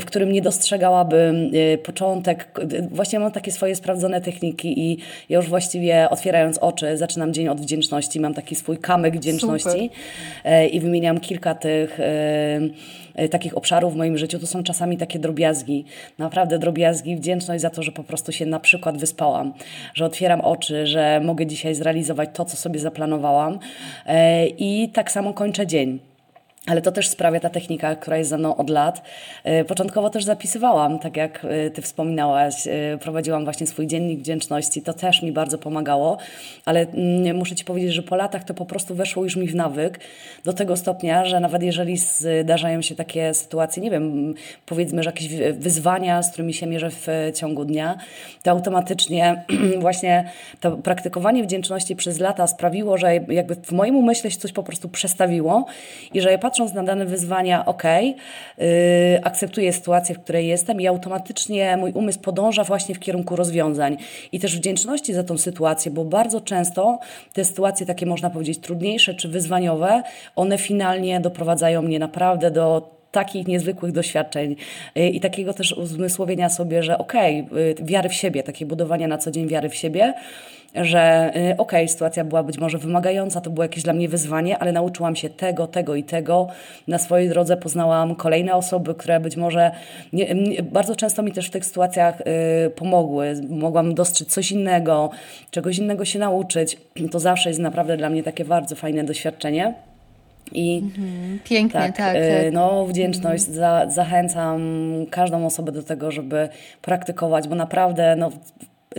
w 0.00 0.04
którym 0.04 0.32
nie 0.32 0.42
dostrzegałabym 0.42 1.50
początek. 1.82 2.60
Właściwie 2.90 3.20
mam 3.20 3.32
takie 3.32 3.52
swoje 3.52 3.76
sprawdzone 3.76 4.20
techniki 4.20 4.80
i 4.80 4.98
ja 5.28 5.36
już 5.36 5.48
właściwie 5.48 6.10
otwierając 6.10 6.58
oczy 6.58 6.96
zaczynam 6.96 7.34
dzień 7.34 7.48
od 7.48 7.60
wdzięczności. 7.60 8.20
Mam 8.20 8.34
taki 8.34 8.54
swój 8.54 8.78
kamyk 8.78 9.16
wdzięczności 9.16 9.90
Super. 10.38 10.72
i 10.72 10.80
wymieniam 10.80 11.20
kilka 11.20 11.54
tych 11.54 12.00
E, 12.00 12.60
takich 13.30 13.56
obszarów 13.56 13.94
w 13.94 13.96
moim 13.96 14.18
życiu, 14.18 14.38
to 14.38 14.46
są 14.46 14.62
czasami 14.62 14.96
takie 14.96 15.18
drobiazgi, 15.18 15.84
naprawdę 16.18 16.58
drobiazgi, 16.58 17.16
wdzięczność 17.16 17.62
za 17.62 17.70
to, 17.70 17.82
że 17.82 17.92
po 17.92 18.04
prostu 18.04 18.32
się 18.32 18.46
na 18.46 18.60
przykład 18.60 18.98
wyspałam, 18.98 19.52
że 19.94 20.04
otwieram 20.04 20.40
oczy, 20.40 20.86
że 20.86 21.20
mogę 21.24 21.46
dzisiaj 21.46 21.74
zrealizować 21.74 22.28
to, 22.32 22.44
co 22.44 22.56
sobie 22.56 22.80
zaplanowałam 22.80 23.58
e, 24.06 24.46
i 24.46 24.88
tak 24.88 25.10
samo 25.10 25.34
kończę 25.34 25.66
dzień. 25.66 26.15
Ale 26.66 26.82
to 26.82 26.92
też 26.92 27.08
sprawia 27.08 27.40
ta 27.40 27.50
technika, 27.50 27.96
która 27.96 28.16
jest 28.16 28.30
ze 28.30 28.38
mną 28.38 28.56
od 28.56 28.70
lat. 28.70 29.02
E, 29.44 29.64
początkowo 29.64 30.10
też 30.10 30.24
zapisywałam, 30.24 30.98
tak 30.98 31.16
jak 31.16 31.44
e, 31.44 31.70
Ty 31.70 31.82
wspominałaś, 31.82 32.66
e, 32.66 32.98
prowadziłam 32.98 33.44
właśnie 33.44 33.66
swój 33.66 33.86
dziennik 33.86 34.20
wdzięczności, 34.20 34.82
to 34.82 34.92
też 34.92 35.22
mi 35.22 35.32
bardzo 35.32 35.58
pomagało, 35.58 36.18
ale 36.64 36.80
mm, 36.80 37.36
muszę 37.36 37.54
Ci 37.54 37.64
powiedzieć, 37.64 37.92
że 37.92 38.02
po 38.02 38.16
latach 38.16 38.44
to 38.44 38.54
po 38.54 38.66
prostu 38.66 38.94
weszło 38.94 39.24
już 39.24 39.36
mi 39.36 39.48
w 39.48 39.54
nawyk 39.54 40.00
do 40.44 40.52
tego 40.52 40.76
stopnia, 40.76 41.24
że 41.24 41.40
nawet 41.40 41.62
jeżeli 41.62 41.96
zdarzają 41.98 42.82
się 42.82 42.94
takie 42.94 43.34
sytuacje, 43.34 43.82
nie 43.82 43.90
wiem, 43.90 44.34
powiedzmy, 44.66 45.02
że 45.02 45.08
jakieś 45.08 45.28
wyzwania, 45.52 46.22
z 46.22 46.30
którymi 46.30 46.54
się 46.54 46.66
mierzę 46.66 46.90
w 46.90 47.06
ciągu 47.34 47.64
dnia, 47.64 47.98
to 48.42 48.50
automatycznie 48.50 49.44
właśnie 49.78 50.30
to 50.60 50.70
praktykowanie 50.70 51.42
wdzięczności 51.42 51.96
przez 51.96 52.20
lata 52.20 52.46
sprawiło, 52.46 52.98
że 52.98 53.14
jakby 53.14 53.54
w 53.54 53.72
moim 53.72 53.96
umyśle 53.96 54.30
się 54.30 54.38
coś 54.38 54.52
po 54.52 54.62
prostu 54.62 54.88
przestawiło 54.88 55.66
i 56.14 56.20
że 56.20 56.30
ja 56.30 56.38
patrzę 56.38 56.55
patrząc 56.56 56.74
na 56.74 56.82
dane 56.82 57.06
wyzwania, 57.06 57.66
ok, 57.66 57.82
yy, 57.84 58.64
akceptuję 59.22 59.72
sytuację, 59.72 60.14
w 60.14 60.20
której 60.20 60.46
jestem 60.46 60.80
i 60.80 60.86
automatycznie 60.86 61.76
mój 61.76 61.92
umysł 61.92 62.20
podąża 62.20 62.64
właśnie 62.64 62.94
w 62.94 62.98
kierunku 62.98 63.36
rozwiązań. 63.36 63.96
I 64.32 64.40
też 64.40 64.56
wdzięczności 64.56 65.14
za 65.14 65.24
tą 65.24 65.38
sytuację, 65.38 65.90
bo 65.90 66.04
bardzo 66.04 66.40
często 66.40 66.98
te 67.32 67.44
sytuacje 67.44 67.86
takie 67.86 68.06
można 68.06 68.30
powiedzieć 68.30 68.58
trudniejsze 68.58 69.14
czy 69.14 69.28
wyzwaniowe, 69.28 70.02
one 70.36 70.58
finalnie 70.58 71.20
doprowadzają 71.20 71.82
mnie 71.82 71.98
naprawdę 71.98 72.50
do 72.50 72.95
takich 73.16 73.46
niezwykłych 73.46 73.92
doświadczeń 73.92 74.56
y, 74.98 75.08
i 75.08 75.20
takiego 75.20 75.54
też 75.54 75.72
uzmysłowienia 75.72 76.48
sobie, 76.48 76.82
że 76.82 76.98
okej, 76.98 77.46
okay, 77.50 77.74
wiary 77.86 78.08
w 78.08 78.14
siebie, 78.14 78.42
takie 78.42 78.66
budowania 78.66 79.08
na 79.08 79.18
co 79.18 79.30
dzień 79.30 79.48
wiary 79.48 79.68
w 79.68 79.74
siebie, 79.74 80.14
że 80.74 81.28
y, 81.28 81.32
okej, 81.32 81.56
okay, 81.58 81.88
sytuacja 81.88 82.24
była 82.24 82.42
być 82.42 82.58
może 82.58 82.78
wymagająca, 82.78 83.40
to 83.40 83.50
było 83.50 83.64
jakieś 83.64 83.82
dla 83.84 83.92
mnie 83.92 84.08
wyzwanie, 84.08 84.58
ale 84.58 84.72
nauczyłam 84.72 85.16
się 85.16 85.30
tego, 85.30 85.66
tego 85.66 85.94
i 85.94 86.04
tego. 86.04 86.48
Na 86.88 86.98
swojej 86.98 87.28
drodze 87.28 87.56
poznałam 87.56 88.14
kolejne 88.14 88.54
osoby, 88.54 88.94
które 88.94 89.20
być 89.20 89.36
może 89.36 89.70
nie, 90.12 90.34
bardzo 90.62 90.96
często 90.96 91.22
mi 91.22 91.32
też 91.32 91.46
w 91.46 91.50
tych 91.50 91.66
sytuacjach 91.66 92.20
y, 92.20 92.70
pomogły. 92.70 93.34
Mogłam 93.48 93.94
dostrzec 93.94 94.28
coś 94.28 94.52
innego, 94.52 95.10
czegoś 95.50 95.78
innego 95.78 96.04
się 96.04 96.18
nauczyć. 96.18 96.76
To 97.10 97.20
zawsze 97.20 97.48
jest 97.48 97.60
naprawdę 97.60 97.96
dla 97.96 98.10
mnie 98.10 98.22
takie 98.22 98.44
bardzo 98.44 98.76
fajne 98.76 99.04
doświadczenie. 99.04 99.74
I 100.52 100.78
mhm. 100.78 101.38
Pięknie, 101.44 101.80
tak. 101.80 101.96
tak, 101.96 102.16
y, 102.16 102.44
tak. 102.44 102.52
No, 102.52 102.86
wdzięczność. 102.86 103.48
Mhm. 103.48 103.56
Za, 103.56 103.90
zachęcam 103.90 104.60
każdą 105.10 105.46
osobę 105.46 105.72
do 105.72 105.82
tego, 105.82 106.10
żeby 106.10 106.48
praktykować, 106.82 107.48
bo 107.48 107.54
naprawdę 107.54 108.16
no, 108.16 108.30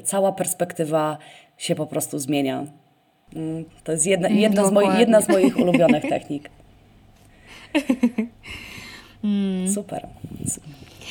cała 0.04 0.32
perspektywa 0.32 1.18
się 1.58 1.75
po 1.75 1.88
prostu 1.88 2.20
zmienia. 2.20 2.66
Mm, 3.36 3.66
to 3.84 3.92
jest 3.92 4.06
jedna, 4.06 4.27
mm, 4.27 4.39
jedna, 4.39 4.68
z, 4.68 4.72
moich, 4.72 5.00
jedna 5.00 5.22
z 5.22 5.30
moich 5.30 5.58
ulubionych 5.58 6.04
technik. 6.10 6.50
Mm. 9.27 9.74
Super. 9.74 10.07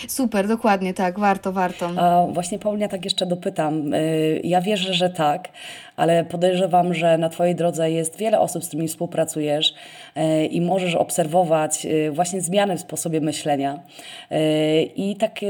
Super, 0.08 0.48
dokładnie 0.48 0.94
tak, 0.94 1.18
warto, 1.18 1.52
warto. 1.52 1.86
A 1.96 2.26
właśnie 2.26 2.58
Paulina, 2.58 2.88
tak 2.88 3.04
jeszcze 3.04 3.26
dopytam. 3.26 3.94
Y, 3.94 4.40
ja 4.44 4.60
wierzę, 4.60 4.94
że 4.94 5.10
tak, 5.10 5.48
ale 5.96 6.24
podejrzewam, 6.24 6.94
że 6.94 7.18
na 7.18 7.28
Twojej 7.28 7.54
drodze 7.54 7.90
jest 7.90 8.16
wiele 8.16 8.40
osób, 8.40 8.64
z 8.64 8.68
którymi 8.68 8.88
współpracujesz 8.88 9.74
y, 10.16 10.46
i 10.46 10.60
możesz 10.60 10.94
obserwować 10.94 11.86
y, 11.86 12.10
właśnie 12.10 12.40
zmiany 12.40 12.76
w 12.76 12.80
sposobie 12.80 13.20
myślenia. 13.20 13.80
I 14.96 15.16
tak, 15.16 15.40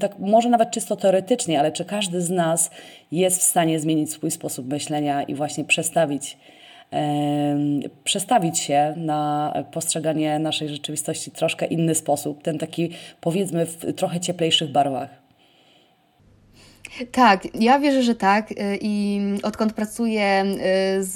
tak 0.00 0.18
może 0.18 0.48
nawet 0.48 0.70
czysto 0.70 0.96
teoretycznie, 0.96 1.60
ale 1.60 1.72
czy 1.72 1.84
każdy 1.84 2.20
z 2.20 2.30
nas 2.30 2.70
jest 3.12 3.40
w 3.40 3.42
stanie 3.42 3.80
zmienić 3.80 4.12
swój 4.12 4.30
sposób 4.30 4.68
myślenia 4.68 5.22
i 5.22 5.34
właśnie 5.34 5.64
przestawić 5.64 6.36
przestawić 8.04 8.58
się 8.58 8.94
na 8.96 9.52
postrzeganie 9.72 10.38
naszej 10.38 10.68
rzeczywistości 10.68 11.30
troszkę 11.30 11.66
inny 11.66 11.94
sposób, 11.94 12.42
ten 12.42 12.58
taki 12.58 12.90
powiedzmy 13.20 13.66
w 13.66 13.94
trochę 13.94 14.20
cieplejszych 14.20 14.72
barwach. 14.72 15.19
Tak, 17.12 17.48
ja 17.54 17.78
wierzę, 17.78 18.02
że 18.02 18.14
tak. 18.14 18.52
Y, 18.52 18.78
I 18.80 19.20
odkąd 19.42 19.72
pracuję 19.72 20.44
y, 20.98 21.04
z, 21.04 21.12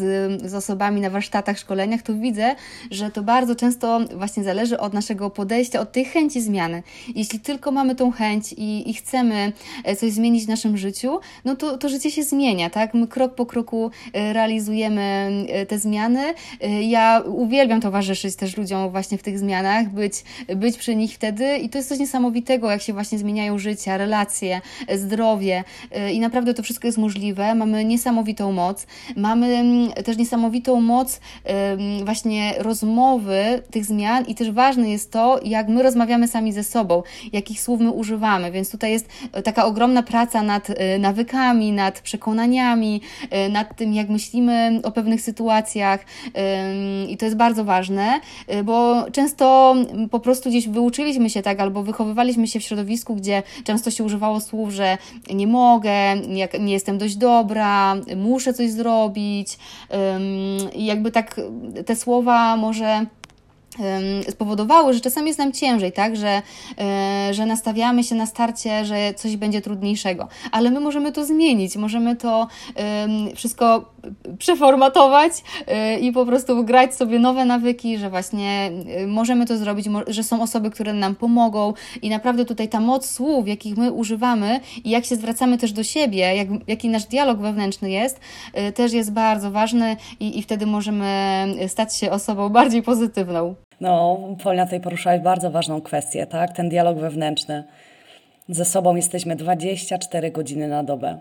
z 0.51 0.55
osobami 0.55 1.01
na 1.01 1.11
warsztatach, 1.11 1.59
szkoleniach, 1.59 2.03
to 2.03 2.15
widzę, 2.15 2.55
że 2.91 3.11
to 3.11 3.23
bardzo 3.23 3.55
często 3.55 4.01
właśnie 4.17 4.45
zależy 4.45 4.79
od 4.79 4.95
naszego 4.95 5.31
podejścia, 5.31 5.81
od 5.81 5.93
tej 5.93 6.05
chęci 6.05 6.41
zmiany. 6.41 6.83
Jeśli 7.15 7.41
tylko 7.41 7.73
mamy 7.73 7.95
tą 7.95 8.11
chęć 8.11 8.53
i, 8.53 8.91
i 8.91 8.95
chcemy 8.95 9.53
e, 9.85 9.97
coś 9.97 10.13
zmienić 10.13 10.45
w 10.45 10.49
naszym 10.49 10.77
życiu, 10.77 11.21
no 11.45 11.57
to, 11.57 11.79
to 11.79 11.89
życie 11.89 12.11
się 12.11 12.23
zmienia, 12.23 12.71
tak? 12.71 12.95
My 12.95 13.09
krok 13.09 13.35
po 13.35 13.47
kroku 13.47 13.91
e, 14.13 14.33
realizujemy 14.33 15.31
e, 15.49 15.67
te 15.67 15.79
zmiany. 15.79 16.35
Ja 16.83 17.23
uwielbiam 17.27 17.81
towarzyszyć 17.81 18.37
też 18.37 18.57
ludziom 18.57 18.91
właśnie 18.91 19.19
w 19.19 19.23
tych 19.23 19.39
zmianach, 19.39 19.89
być, 19.89 20.25
być 20.57 20.79
przy 20.79 20.97
nich 20.97 21.15
wtedy 21.15 21.57
i 21.57 21.69
to 21.69 21.79
jest 21.79 21.89
coś 21.89 21.99
niesamowitego, 21.99 22.71
jak 22.71 22.83
się 22.83 22.93
właśnie 22.93 23.19
zmieniają 23.19 23.59
życia, 23.59 23.97
relacje, 23.97 24.61
zdrowie, 24.95 25.64
y, 26.09 26.13
i 26.13 26.21
naprawdę 26.21 26.55
to 26.55 26.63
wszystko 26.63 26.89
jest 26.89 26.99
możliwe. 26.99 27.55
Mamy 27.55 27.85
niesamowitą 27.85 28.53
moc. 28.53 28.87
Mamy 29.17 29.47
mm, 29.47 29.93
też 29.93 30.17
niesamowitą 30.17 30.81
moc 30.81 31.21
właśnie 32.05 32.55
rozmowy 32.59 33.63
tych 33.71 33.85
zmian 33.85 34.25
i 34.25 34.35
też 34.35 34.51
ważne 34.51 34.91
jest 34.91 35.13
to, 35.13 35.41
jak 35.45 35.69
my 35.69 35.83
rozmawiamy 35.83 36.29
sami 36.29 36.53
ze 36.53 36.65
sobą, 36.65 37.03
jakich 37.33 37.61
słów 37.61 37.81
my 37.81 37.91
używamy, 37.91 38.53
więc 38.53 38.71
tutaj 38.71 38.93
jest 38.93 39.09
taka 39.45 39.65
ogromna 39.65 40.03
praca 40.03 40.43
nad 40.43 40.69
nawykami, 40.99 41.73
nad 41.73 42.01
przekonaniami, 42.01 43.01
nad 43.51 43.77
tym, 43.77 43.95
jak 43.95 44.09
myślimy 44.09 44.81
o 44.83 44.91
pewnych 44.91 45.21
sytuacjach 45.21 46.05
i 47.09 47.17
to 47.17 47.25
jest 47.25 47.37
bardzo 47.37 47.65
ważne, 47.65 48.21
bo 48.65 49.07
często 49.13 49.75
po 50.11 50.21
prostu 50.21 50.51
gdzieś 50.51 50.69
wyuczyliśmy 50.69 51.31
się 51.31 51.43
tak 51.43 51.61
albo 51.61 51.83
wychowywaliśmy 51.83 52.47
się 52.47 52.61
w 52.61 52.63
środowisku, 52.63 53.17
gdzie 53.17 53.43
często 53.65 53.91
się 53.91 54.05
używało 54.05 54.41
słów, 54.41 54.71
że 54.71 54.99
nie 55.35 55.47
mogę, 55.55 56.17
nie, 56.17 56.49
nie 56.61 56.73
jestem 56.73 56.99
dość 56.99 57.17
dobra, 57.17 57.95
muszę 58.17 58.55
coś 58.55 58.71
zrobić. 58.71 59.59
Jakby 60.77 61.11
tak 61.11 61.41
te 61.87 61.97
słowa 61.97 62.57
może 62.57 63.07
spowodowały, 64.31 64.95
że 64.95 65.01
czasami 65.01 65.27
jest 65.27 65.39
nam 65.39 65.53
ciężej, 65.53 65.93
tak, 65.93 66.17
że, 66.17 66.43
e, 66.79 67.35
że 67.35 67.47
nastawiamy 67.47 68.05
się 68.05 68.15
na 68.15 68.27
starcie, 68.27 68.85
że 68.85 69.15
coś 69.15 69.37
będzie 69.37 69.61
trudniejszego, 69.61 70.29
ale 70.53 70.71
my 70.71 70.81
możemy 70.81 71.13
to 71.13 71.25
zmienić, 71.25 71.77
możemy 71.77 72.17
to 72.17 72.49
wszystko 73.35 73.95
przeformatować 74.39 75.33
e, 75.67 75.99
i 75.99 76.13
po 76.13 76.27
prostu 76.27 76.65
grać 76.65 76.95
sobie 76.95 77.19
nowe 77.19 77.45
nawyki, 77.45 77.99
że 77.99 78.11
właśnie 78.11 78.71
e, 78.97 79.07
możemy 79.07 79.47
to 79.47 79.57
zrobić, 79.57 79.87
że 80.07 80.23
są 80.23 80.43
osoby, 80.43 80.71
które 80.71 80.93
nam 80.93 81.15
pomogą 81.15 81.73
i 82.03 82.11
naprawdę 82.11 82.45
tutaj 82.45 82.69
ta 82.69 82.81
moc 82.81 83.11
słów, 83.11 83.49
jakich 83.49 83.77
my 83.77 83.93
używamy 83.93 84.61
i 84.85 84.91
jak 84.91 85.05
się 85.05 85.17
zwracamy 85.17 85.59
też 85.59 85.73
do 85.73 85.83
siebie, 85.83 86.37
jak, 86.37 86.49
jaki 86.67 86.89
nasz 86.89 87.05
dialog 87.05 87.39
wewnętrzny 87.39 87.91
jest, 87.91 88.21
też 88.75 88.93
jest 88.93 89.13
bardzo 89.13 89.51
ważny 89.51 89.97
i, 90.21 90.39
i 90.39 90.43
wtedy 90.43 90.67
możemy 90.67 91.05
stać 91.69 91.97
się 91.97 92.11
osobą 92.11 92.49
bardziej 92.49 92.83
pozytywną. 92.83 93.55
No, 93.85 94.19
Polina 94.43 94.65
tutaj 94.65 94.81
poruszałaś 94.81 95.21
bardzo 95.21 95.51
ważną 95.51 95.81
kwestię, 95.81 96.27
tak? 96.27 96.53
Ten 96.53 96.69
dialog 96.69 96.99
wewnętrzny. 96.99 97.65
Ze 98.49 98.65
sobą 98.65 98.97
jesteśmy 98.97 99.37
24 99.37 100.31
godziny 100.31 100.69
na 100.69 100.85
dobę. 100.85 101.19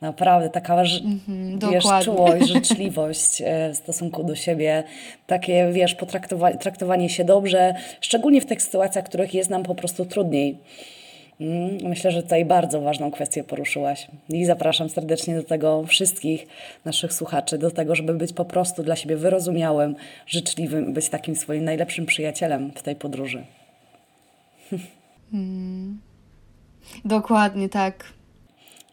Naprawdę, 0.00 0.50
taka 0.50 0.76
mm-hmm, 0.76 1.70
wiesz, 1.70 1.84
czułość, 2.04 2.48
życzliwość 2.54 3.42
e, 3.44 3.70
w 3.72 3.76
stosunku 3.76 4.24
do 4.24 4.34
siebie, 4.34 4.84
takie, 5.26 5.70
wiesz, 5.72 5.94
potraktowanie 5.94 6.58
traktowanie 6.58 7.08
się 7.08 7.24
dobrze, 7.24 7.74
szczególnie 8.00 8.40
w 8.40 8.46
tych 8.46 8.62
sytuacjach, 8.62 9.04
w 9.04 9.08
których 9.08 9.34
jest 9.34 9.50
nam 9.50 9.62
po 9.62 9.74
prostu 9.74 10.04
trudniej. 10.04 10.58
Mm, 11.40 11.78
myślę, 11.82 12.10
że 12.10 12.22
tutaj 12.22 12.44
bardzo 12.44 12.80
ważną 12.80 13.10
kwestię 13.10 13.44
poruszyłaś 13.44 14.08
i 14.28 14.44
zapraszam 14.44 14.88
serdecznie 14.88 15.36
do 15.36 15.42
tego 15.42 15.84
wszystkich 15.86 16.46
naszych 16.84 17.12
słuchaczy, 17.12 17.58
do 17.58 17.70
tego, 17.70 17.94
żeby 17.94 18.14
być 18.14 18.32
po 18.32 18.44
prostu 18.44 18.82
dla 18.82 18.96
siebie 18.96 19.16
wyrozumiałym, 19.16 19.96
życzliwym, 20.26 20.92
być 20.92 21.08
takim 21.08 21.36
swoim 21.36 21.64
najlepszym 21.64 22.06
przyjacielem 22.06 22.72
w 22.74 22.82
tej 22.82 22.96
podróży. 22.96 23.44
Hmm. 25.30 26.00
Dokładnie 27.04 27.68
tak. 27.68 28.17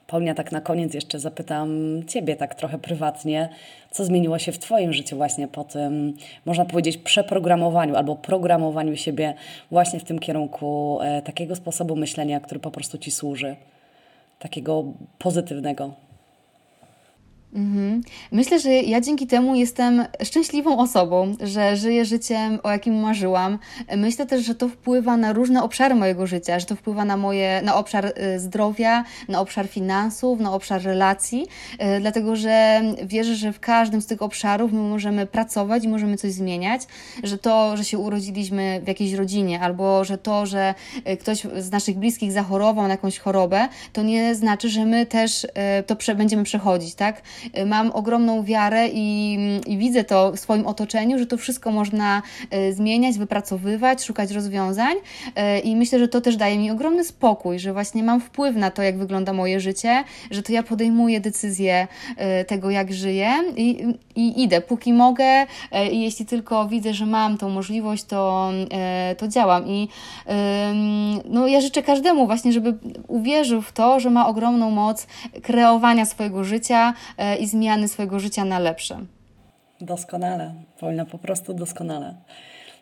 Paulia, 0.08 0.34
tak 0.34 0.52
na 0.52 0.62
koniec 0.62 0.94
jeszcze 0.94 1.20
zapytam 1.20 2.02
Ciebie 2.08 2.36
tak 2.36 2.56
trochę 2.56 2.78
prywatnie, 2.78 3.50
co 3.92 4.06
zmieniło 4.06 4.40
się 4.40 4.52
w 4.52 4.60
Twoim 4.60 4.94
życiu 4.94 5.16
właśnie 5.16 5.48
po 5.48 5.64
tym, 5.64 6.14
można 6.46 6.66
powiedzieć, 6.66 6.98
przeprogramowaniu 6.98 7.96
albo 7.96 8.16
programowaniu 8.16 8.96
siebie 8.96 9.34
właśnie 9.72 10.00
w 10.00 10.04
tym 10.04 10.20
kierunku 10.20 11.00
e, 11.02 11.22
takiego 11.22 11.56
sposobu 11.56 11.96
myślenia, 11.96 12.40
który 12.40 12.60
po 12.60 12.72
prostu 12.72 12.98
Ci 12.98 13.12
służy, 13.12 13.56
takiego 14.40 14.84
pozytywnego. 15.20 16.05
Mhm. 17.56 18.02
Myślę, 18.32 18.60
że 18.60 18.74
ja 18.74 19.02
dzięki 19.02 19.28
temu 19.28 19.56
jestem 19.56 20.06
szczęśliwą 20.24 20.78
osobą, 20.78 21.36
że 21.40 21.78
żyję 21.78 22.06
życiem, 22.06 22.60
o 22.64 22.72
jakim 22.72 23.00
marzyłam. 23.00 23.60
Myślę 23.98 24.26
też, 24.26 24.46
że 24.46 24.56
to 24.56 24.70
wpływa 24.70 25.18
na 25.18 25.34
różne 25.34 25.64
obszary 25.64 25.96
mojego 25.96 26.28
życia, 26.28 26.60
że 26.60 26.66
to 26.66 26.76
wpływa 26.76 27.06
na 27.06 27.18
moje, 27.18 27.62
na 27.64 27.76
obszar 27.76 28.06
y, 28.06 28.40
zdrowia, 28.40 29.04
na 29.28 29.40
obszar 29.40 29.68
finansów, 29.68 30.40
na 30.40 30.54
obszar 30.54 30.84
relacji, 30.84 31.48
y, 31.98 32.00
dlatego 32.00 32.36
że 32.36 32.82
wierzę, 33.04 33.36
że 33.36 33.54
w 33.54 33.60
każdym 33.60 34.02
z 34.02 34.06
tych 34.06 34.22
obszarów 34.22 34.72
my 34.72 34.80
możemy 34.80 35.26
pracować 35.26 35.84
i 35.84 35.88
możemy 35.88 36.18
coś 36.18 36.32
zmieniać, 36.32 36.82
że 37.24 37.38
to, 37.38 37.78
że 37.78 37.84
się 37.86 37.98
urodziliśmy 37.98 38.82
w 38.84 38.88
jakiejś 38.88 39.14
rodzinie, 39.14 39.60
albo 39.60 40.04
że 40.04 40.18
to, 40.18 40.46
że 40.46 40.74
y, 41.10 41.18
ktoś 41.18 41.42
z 41.58 41.72
naszych 41.72 41.98
bliskich 41.98 42.32
zachorował 42.32 42.84
na 42.84 42.92
jakąś 42.92 43.20
chorobę, 43.20 43.68
to 43.94 44.04
nie 44.04 44.36
znaczy, 44.36 44.70
że 44.70 44.86
my 44.86 45.06
też 45.06 45.48
to 45.88 46.16
będziemy 46.16 46.44
przechodzić, 46.44 46.96
tak? 46.96 47.22
Mam 47.66 47.92
ogromną 47.92 48.44
wiarę 48.44 48.88
i, 48.94 49.38
i 49.68 49.78
widzę 49.78 50.04
to 50.04 50.32
w 50.32 50.40
swoim 50.40 50.68
otoczeniu, 50.68 51.20
że 51.20 51.26
to 51.26 51.38
wszystko 51.38 51.72
można 51.72 52.22
e, 52.50 52.74
zmieniać, 52.74 53.18
wypracowywać, 53.18 54.04
szukać 54.04 54.32
rozwiązań 54.32 54.96
e, 55.36 55.60
i 55.60 55.76
myślę, 55.76 56.00
że 56.00 56.08
to 56.08 56.22
też 56.22 56.36
daje 56.36 56.58
mi 56.58 56.72
ogromny 56.72 57.04
spokój, 57.04 57.60
że 57.60 57.74
właśnie 57.74 58.04
mam 58.04 58.22
wpływ 58.22 58.56
na 58.56 58.72
to, 58.72 58.82
jak 58.82 58.98
wygląda 58.98 59.34
moje 59.34 59.60
życie, 59.60 60.04
że 60.32 60.44
to 60.44 60.54
ja 60.54 60.64
podejmuję 60.64 61.20
decyzję 61.20 61.88
tego, 62.48 62.70
jak 62.70 62.94
żyję 62.94 63.34
i, 63.58 63.86
i 64.16 64.44
idę, 64.44 64.62
póki 64.62 64.94
mogę 64.94 65.46
i 65.92 66.02
jeśli 66.02 66.26
tylko 66.26 66.68
widzę, 66.68 66.94
że 66.94 67.06
mam 67.06 67.38
tą 67.38 67.50
możliwość, 67.50 68.04
to, 68.04 68.52
to 69.18 69.28
działam. 69.28 69.68
I 69.68 69.88
no, 71.26 71.48
ja 71.48 71.62
życzę 71.62 71.84
każdemu 71.84 72.26
właśnie, 72.26 72.54
żeby 72.54 72.78
uwierzył 73.08 73.62
w 73.62 73.72
to, 73.72 74.00
że 74.00 74.10
ma 74.10 74.28
ogromną 74.28 74.72
moc 74.72 75.08
kreowania 75.44 76.06
swojego 76.06 76.44
życia 76.44 76.94
i 77.36 77.48
zmiany 77.48 77.88
swojego 77.88 78.20
życia 78.20 78.46
na 78.46 78.60
lepsze. 78.60 79.00
Doskonale, 79.82 80.54
Paulina, 80.80 81.06
po 81.06 81.18
prostu 81.18 81.54
doskonale. 81.54 82.16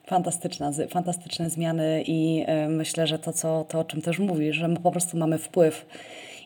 Fantastyczna, 0.07 0.71
fantastyczne 0.89 1.49
zmiany 1.49 2.03
i 2.07 2.45
y, 2.65 2.69
myślę, 2.69 3.07
że 3.07 3.19
to, 3.19 3.33
co, 3.33 3.65
to, 3.69 3.79
o 3.79 3.83
czym 3.83 4.01
też 4.01 4.19
mówisz, 4.19 4.55
że 4.55 4.67
my 4.67 4.79
po 4.79 4.91
prostu 4.91 5.17
mamy 5.17 5.37
wpływ 5.37 5.85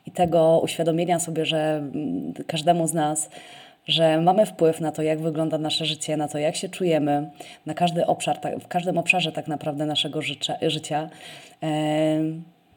i 0.06 0.12
tego 0.12 0.60
uświadomienia 0.64 1.20
sobie, 1.20 1.46
że 1.46 1.78
mm, 1.78 2.34
każdemu 2.48 2.88
z 2.88 2.94
nas, 2.94 3.30
że 3.86 4.22
mamy 4.22 4.46
wpływ 4.46 4.82
na 4.82 4.92
to, 4.92 5.02
jak 5.02 5.22
wygląda 5.22 5.58
nasze 5.58 5.86
życie, 5.86 6.18
na 6.18 6.28
to, 6.28 6.38
jak 6.38 6.56
się 6.56 6.70
czujemy, 6.70 7.30
na 7.66 7.74
każdy 7.74 8.06
obszar, 8.06 8.40
w 8.60 8.68
każdym 8.68 8.98
obszarze 8.98 9.32
tak 9.32 9.48
naprawdę 9.48 9.86
naszego 9.86 10.22
życia. 10.62 11.10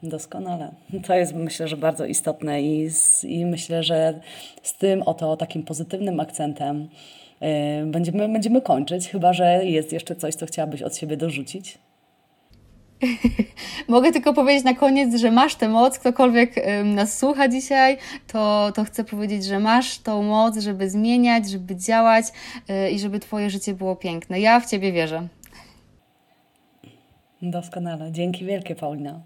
Doskonale. 0.02 0.72
To 1.06 1.14
jest 1.14 1.34
myślę, 1.34 1.68
że 1.68 1.76
bardzo 1.76 2.06
istotne 2.06 2.62
i, 2.62 2.90
z, 2.90 3.24
i 3.24 3.46
myślę, 3.46 3.82
że 3.82 4.20
z 4.62 4.74
tym 4.74 5.02
oto 5.02 5.36
takim 5.36 5.62
pozytywnym 5.62 6.20
akcentem 6.20 6.88
yy, 7.40 7.48
będziemy, 7.86 8.28
będziemy 8.28 8.62
kończyć, 8.62 9.08
chyba 9.08 9.32
że 9.32 9.64
jest 9.64 9.92
jeszcze 9.92 10.16
coś, 10.16 10.34
co 10.34 10.46
chciałabyś 10.46 10.82
od 10.82 10.96
siebie 10.96 11.16
dorzucić. 11.16 11.78
Mogę 13.88 14.12
tylko 14.12 14.34
powiedzieć 14.34 14.64
na 14.64 14.74
koniec, 14.74 15.14
że 15.14 15.30
masz 15.30 15.54
tę 15.54 15.68
moc. 15.68 15.98
Ktokolwiek 15.98 16.54
nas 16.84 17.18
słucha 17.18 17.48
dzisiaj, 17.48 17.98
to, 18.26 18.72
to 18.74 18.84
chcę 18.84 19.04
powiedzieć, 19.04 19.44
że 19.44 19.58
masz 19.58 19.98
tą 19.98 20.22
moc, 20.22 20.58
żeby 20.58 20.90
zmieniać, 20.90 21.50
żeby 21.50 21.76
działać 21.76 22.26
yy, 22.68 22.90
i 22.90 22.98
żeby 22.98 23.20
Twoje 23.20 23.50
życie 23.50 23.74
było 23.74 23.96
piękne. 23.96 24.40
Ja 24.40 24.60
w 24.60 24.70
Ciebie 24.70 24.92
wierzę. 24.92 25.28
Doskonale. 27.42 28.12
Dzięki 28.12 28.44
wielkie, 28.44 28.74
Paulina. 28.74 29.20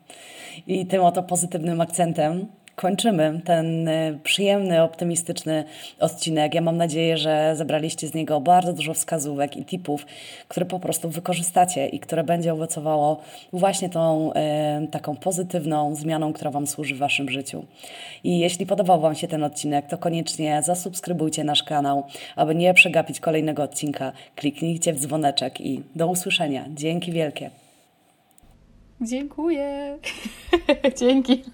I 0.66 0.87
tym 0.87 1.05
oto 1.05 1.22
pozytywnym 1.22 1.81
akcentem 1.81 2.46
kończymy 2.77 3.40
ten 3.44 3.88
e, 3.88 4.18
przyjemny, 4.22 4.83
optymistyczny 4.83 5.64
odcinek. 6.00 6.55
Ja 6.55 6.61
mam 6.61 6.77
nadzieję, 6.77 7.18
że 7.18 7.55
zebraliście 7.57 8.09
z 8.09 8.14
niego 8.14 8.40
bardzo 8.40 8.72
dużo 8.72 8.94
wskazówek 8.94 9.57
i 9.57 9.64
tipów, 9.64 10.07
które 10.48 10.66
po 10.66 10.81
prostu 10.81 11.11
wykorzystacie 11.11 11.87
i 11.88 12.00
które 12.00 12.24
będzie 12.24 12.53
owocowało 12.53 13.20
właśnie 13.53 13.88
tą 13.88 14.33
e, 14.33 14.87
taką 14.90 15.16
pozytywną 15.16 15.94
zmianą, 15.94 16.33
która 16.33 16.50
Wam 16.50 16.66
służy 16.66 16.94
w 16.94 16.98
Waszym 16.98 17.31
życiu. 17.31 17.64
I 18.24 18.38
jeśli 18.38 18.66
podobał 18.66 19.00
Wam 19.00 19.14
się 19.14 19.29
ten 19.29 19.44
odcinek, 19.44 19.87
to 19.87 19.98
koniecznie 19.98 20.62
zasubskrybujcie 20.62 21.44
nasz 21.44 21.62
kanał, 21.62 22.05
aby 22.37 22.55
nie 22.55 22.74
przegapić 22.74 23.20
kolejnego 23.20 23.62
odcinka. 23.62 24.12
Kliknijcie 24.37 24.92
w 24.92 25.00
dzwoneczek 25.00 25.61
i 25.61 25.83
do 25.94 26.07
usłyszenia. 26.07 26.64
Dzięki 26.74 27.12
wielkie. 27.12 27.63
Dziękuję. 29.04 29.98
Dzięki. 30.98 31.44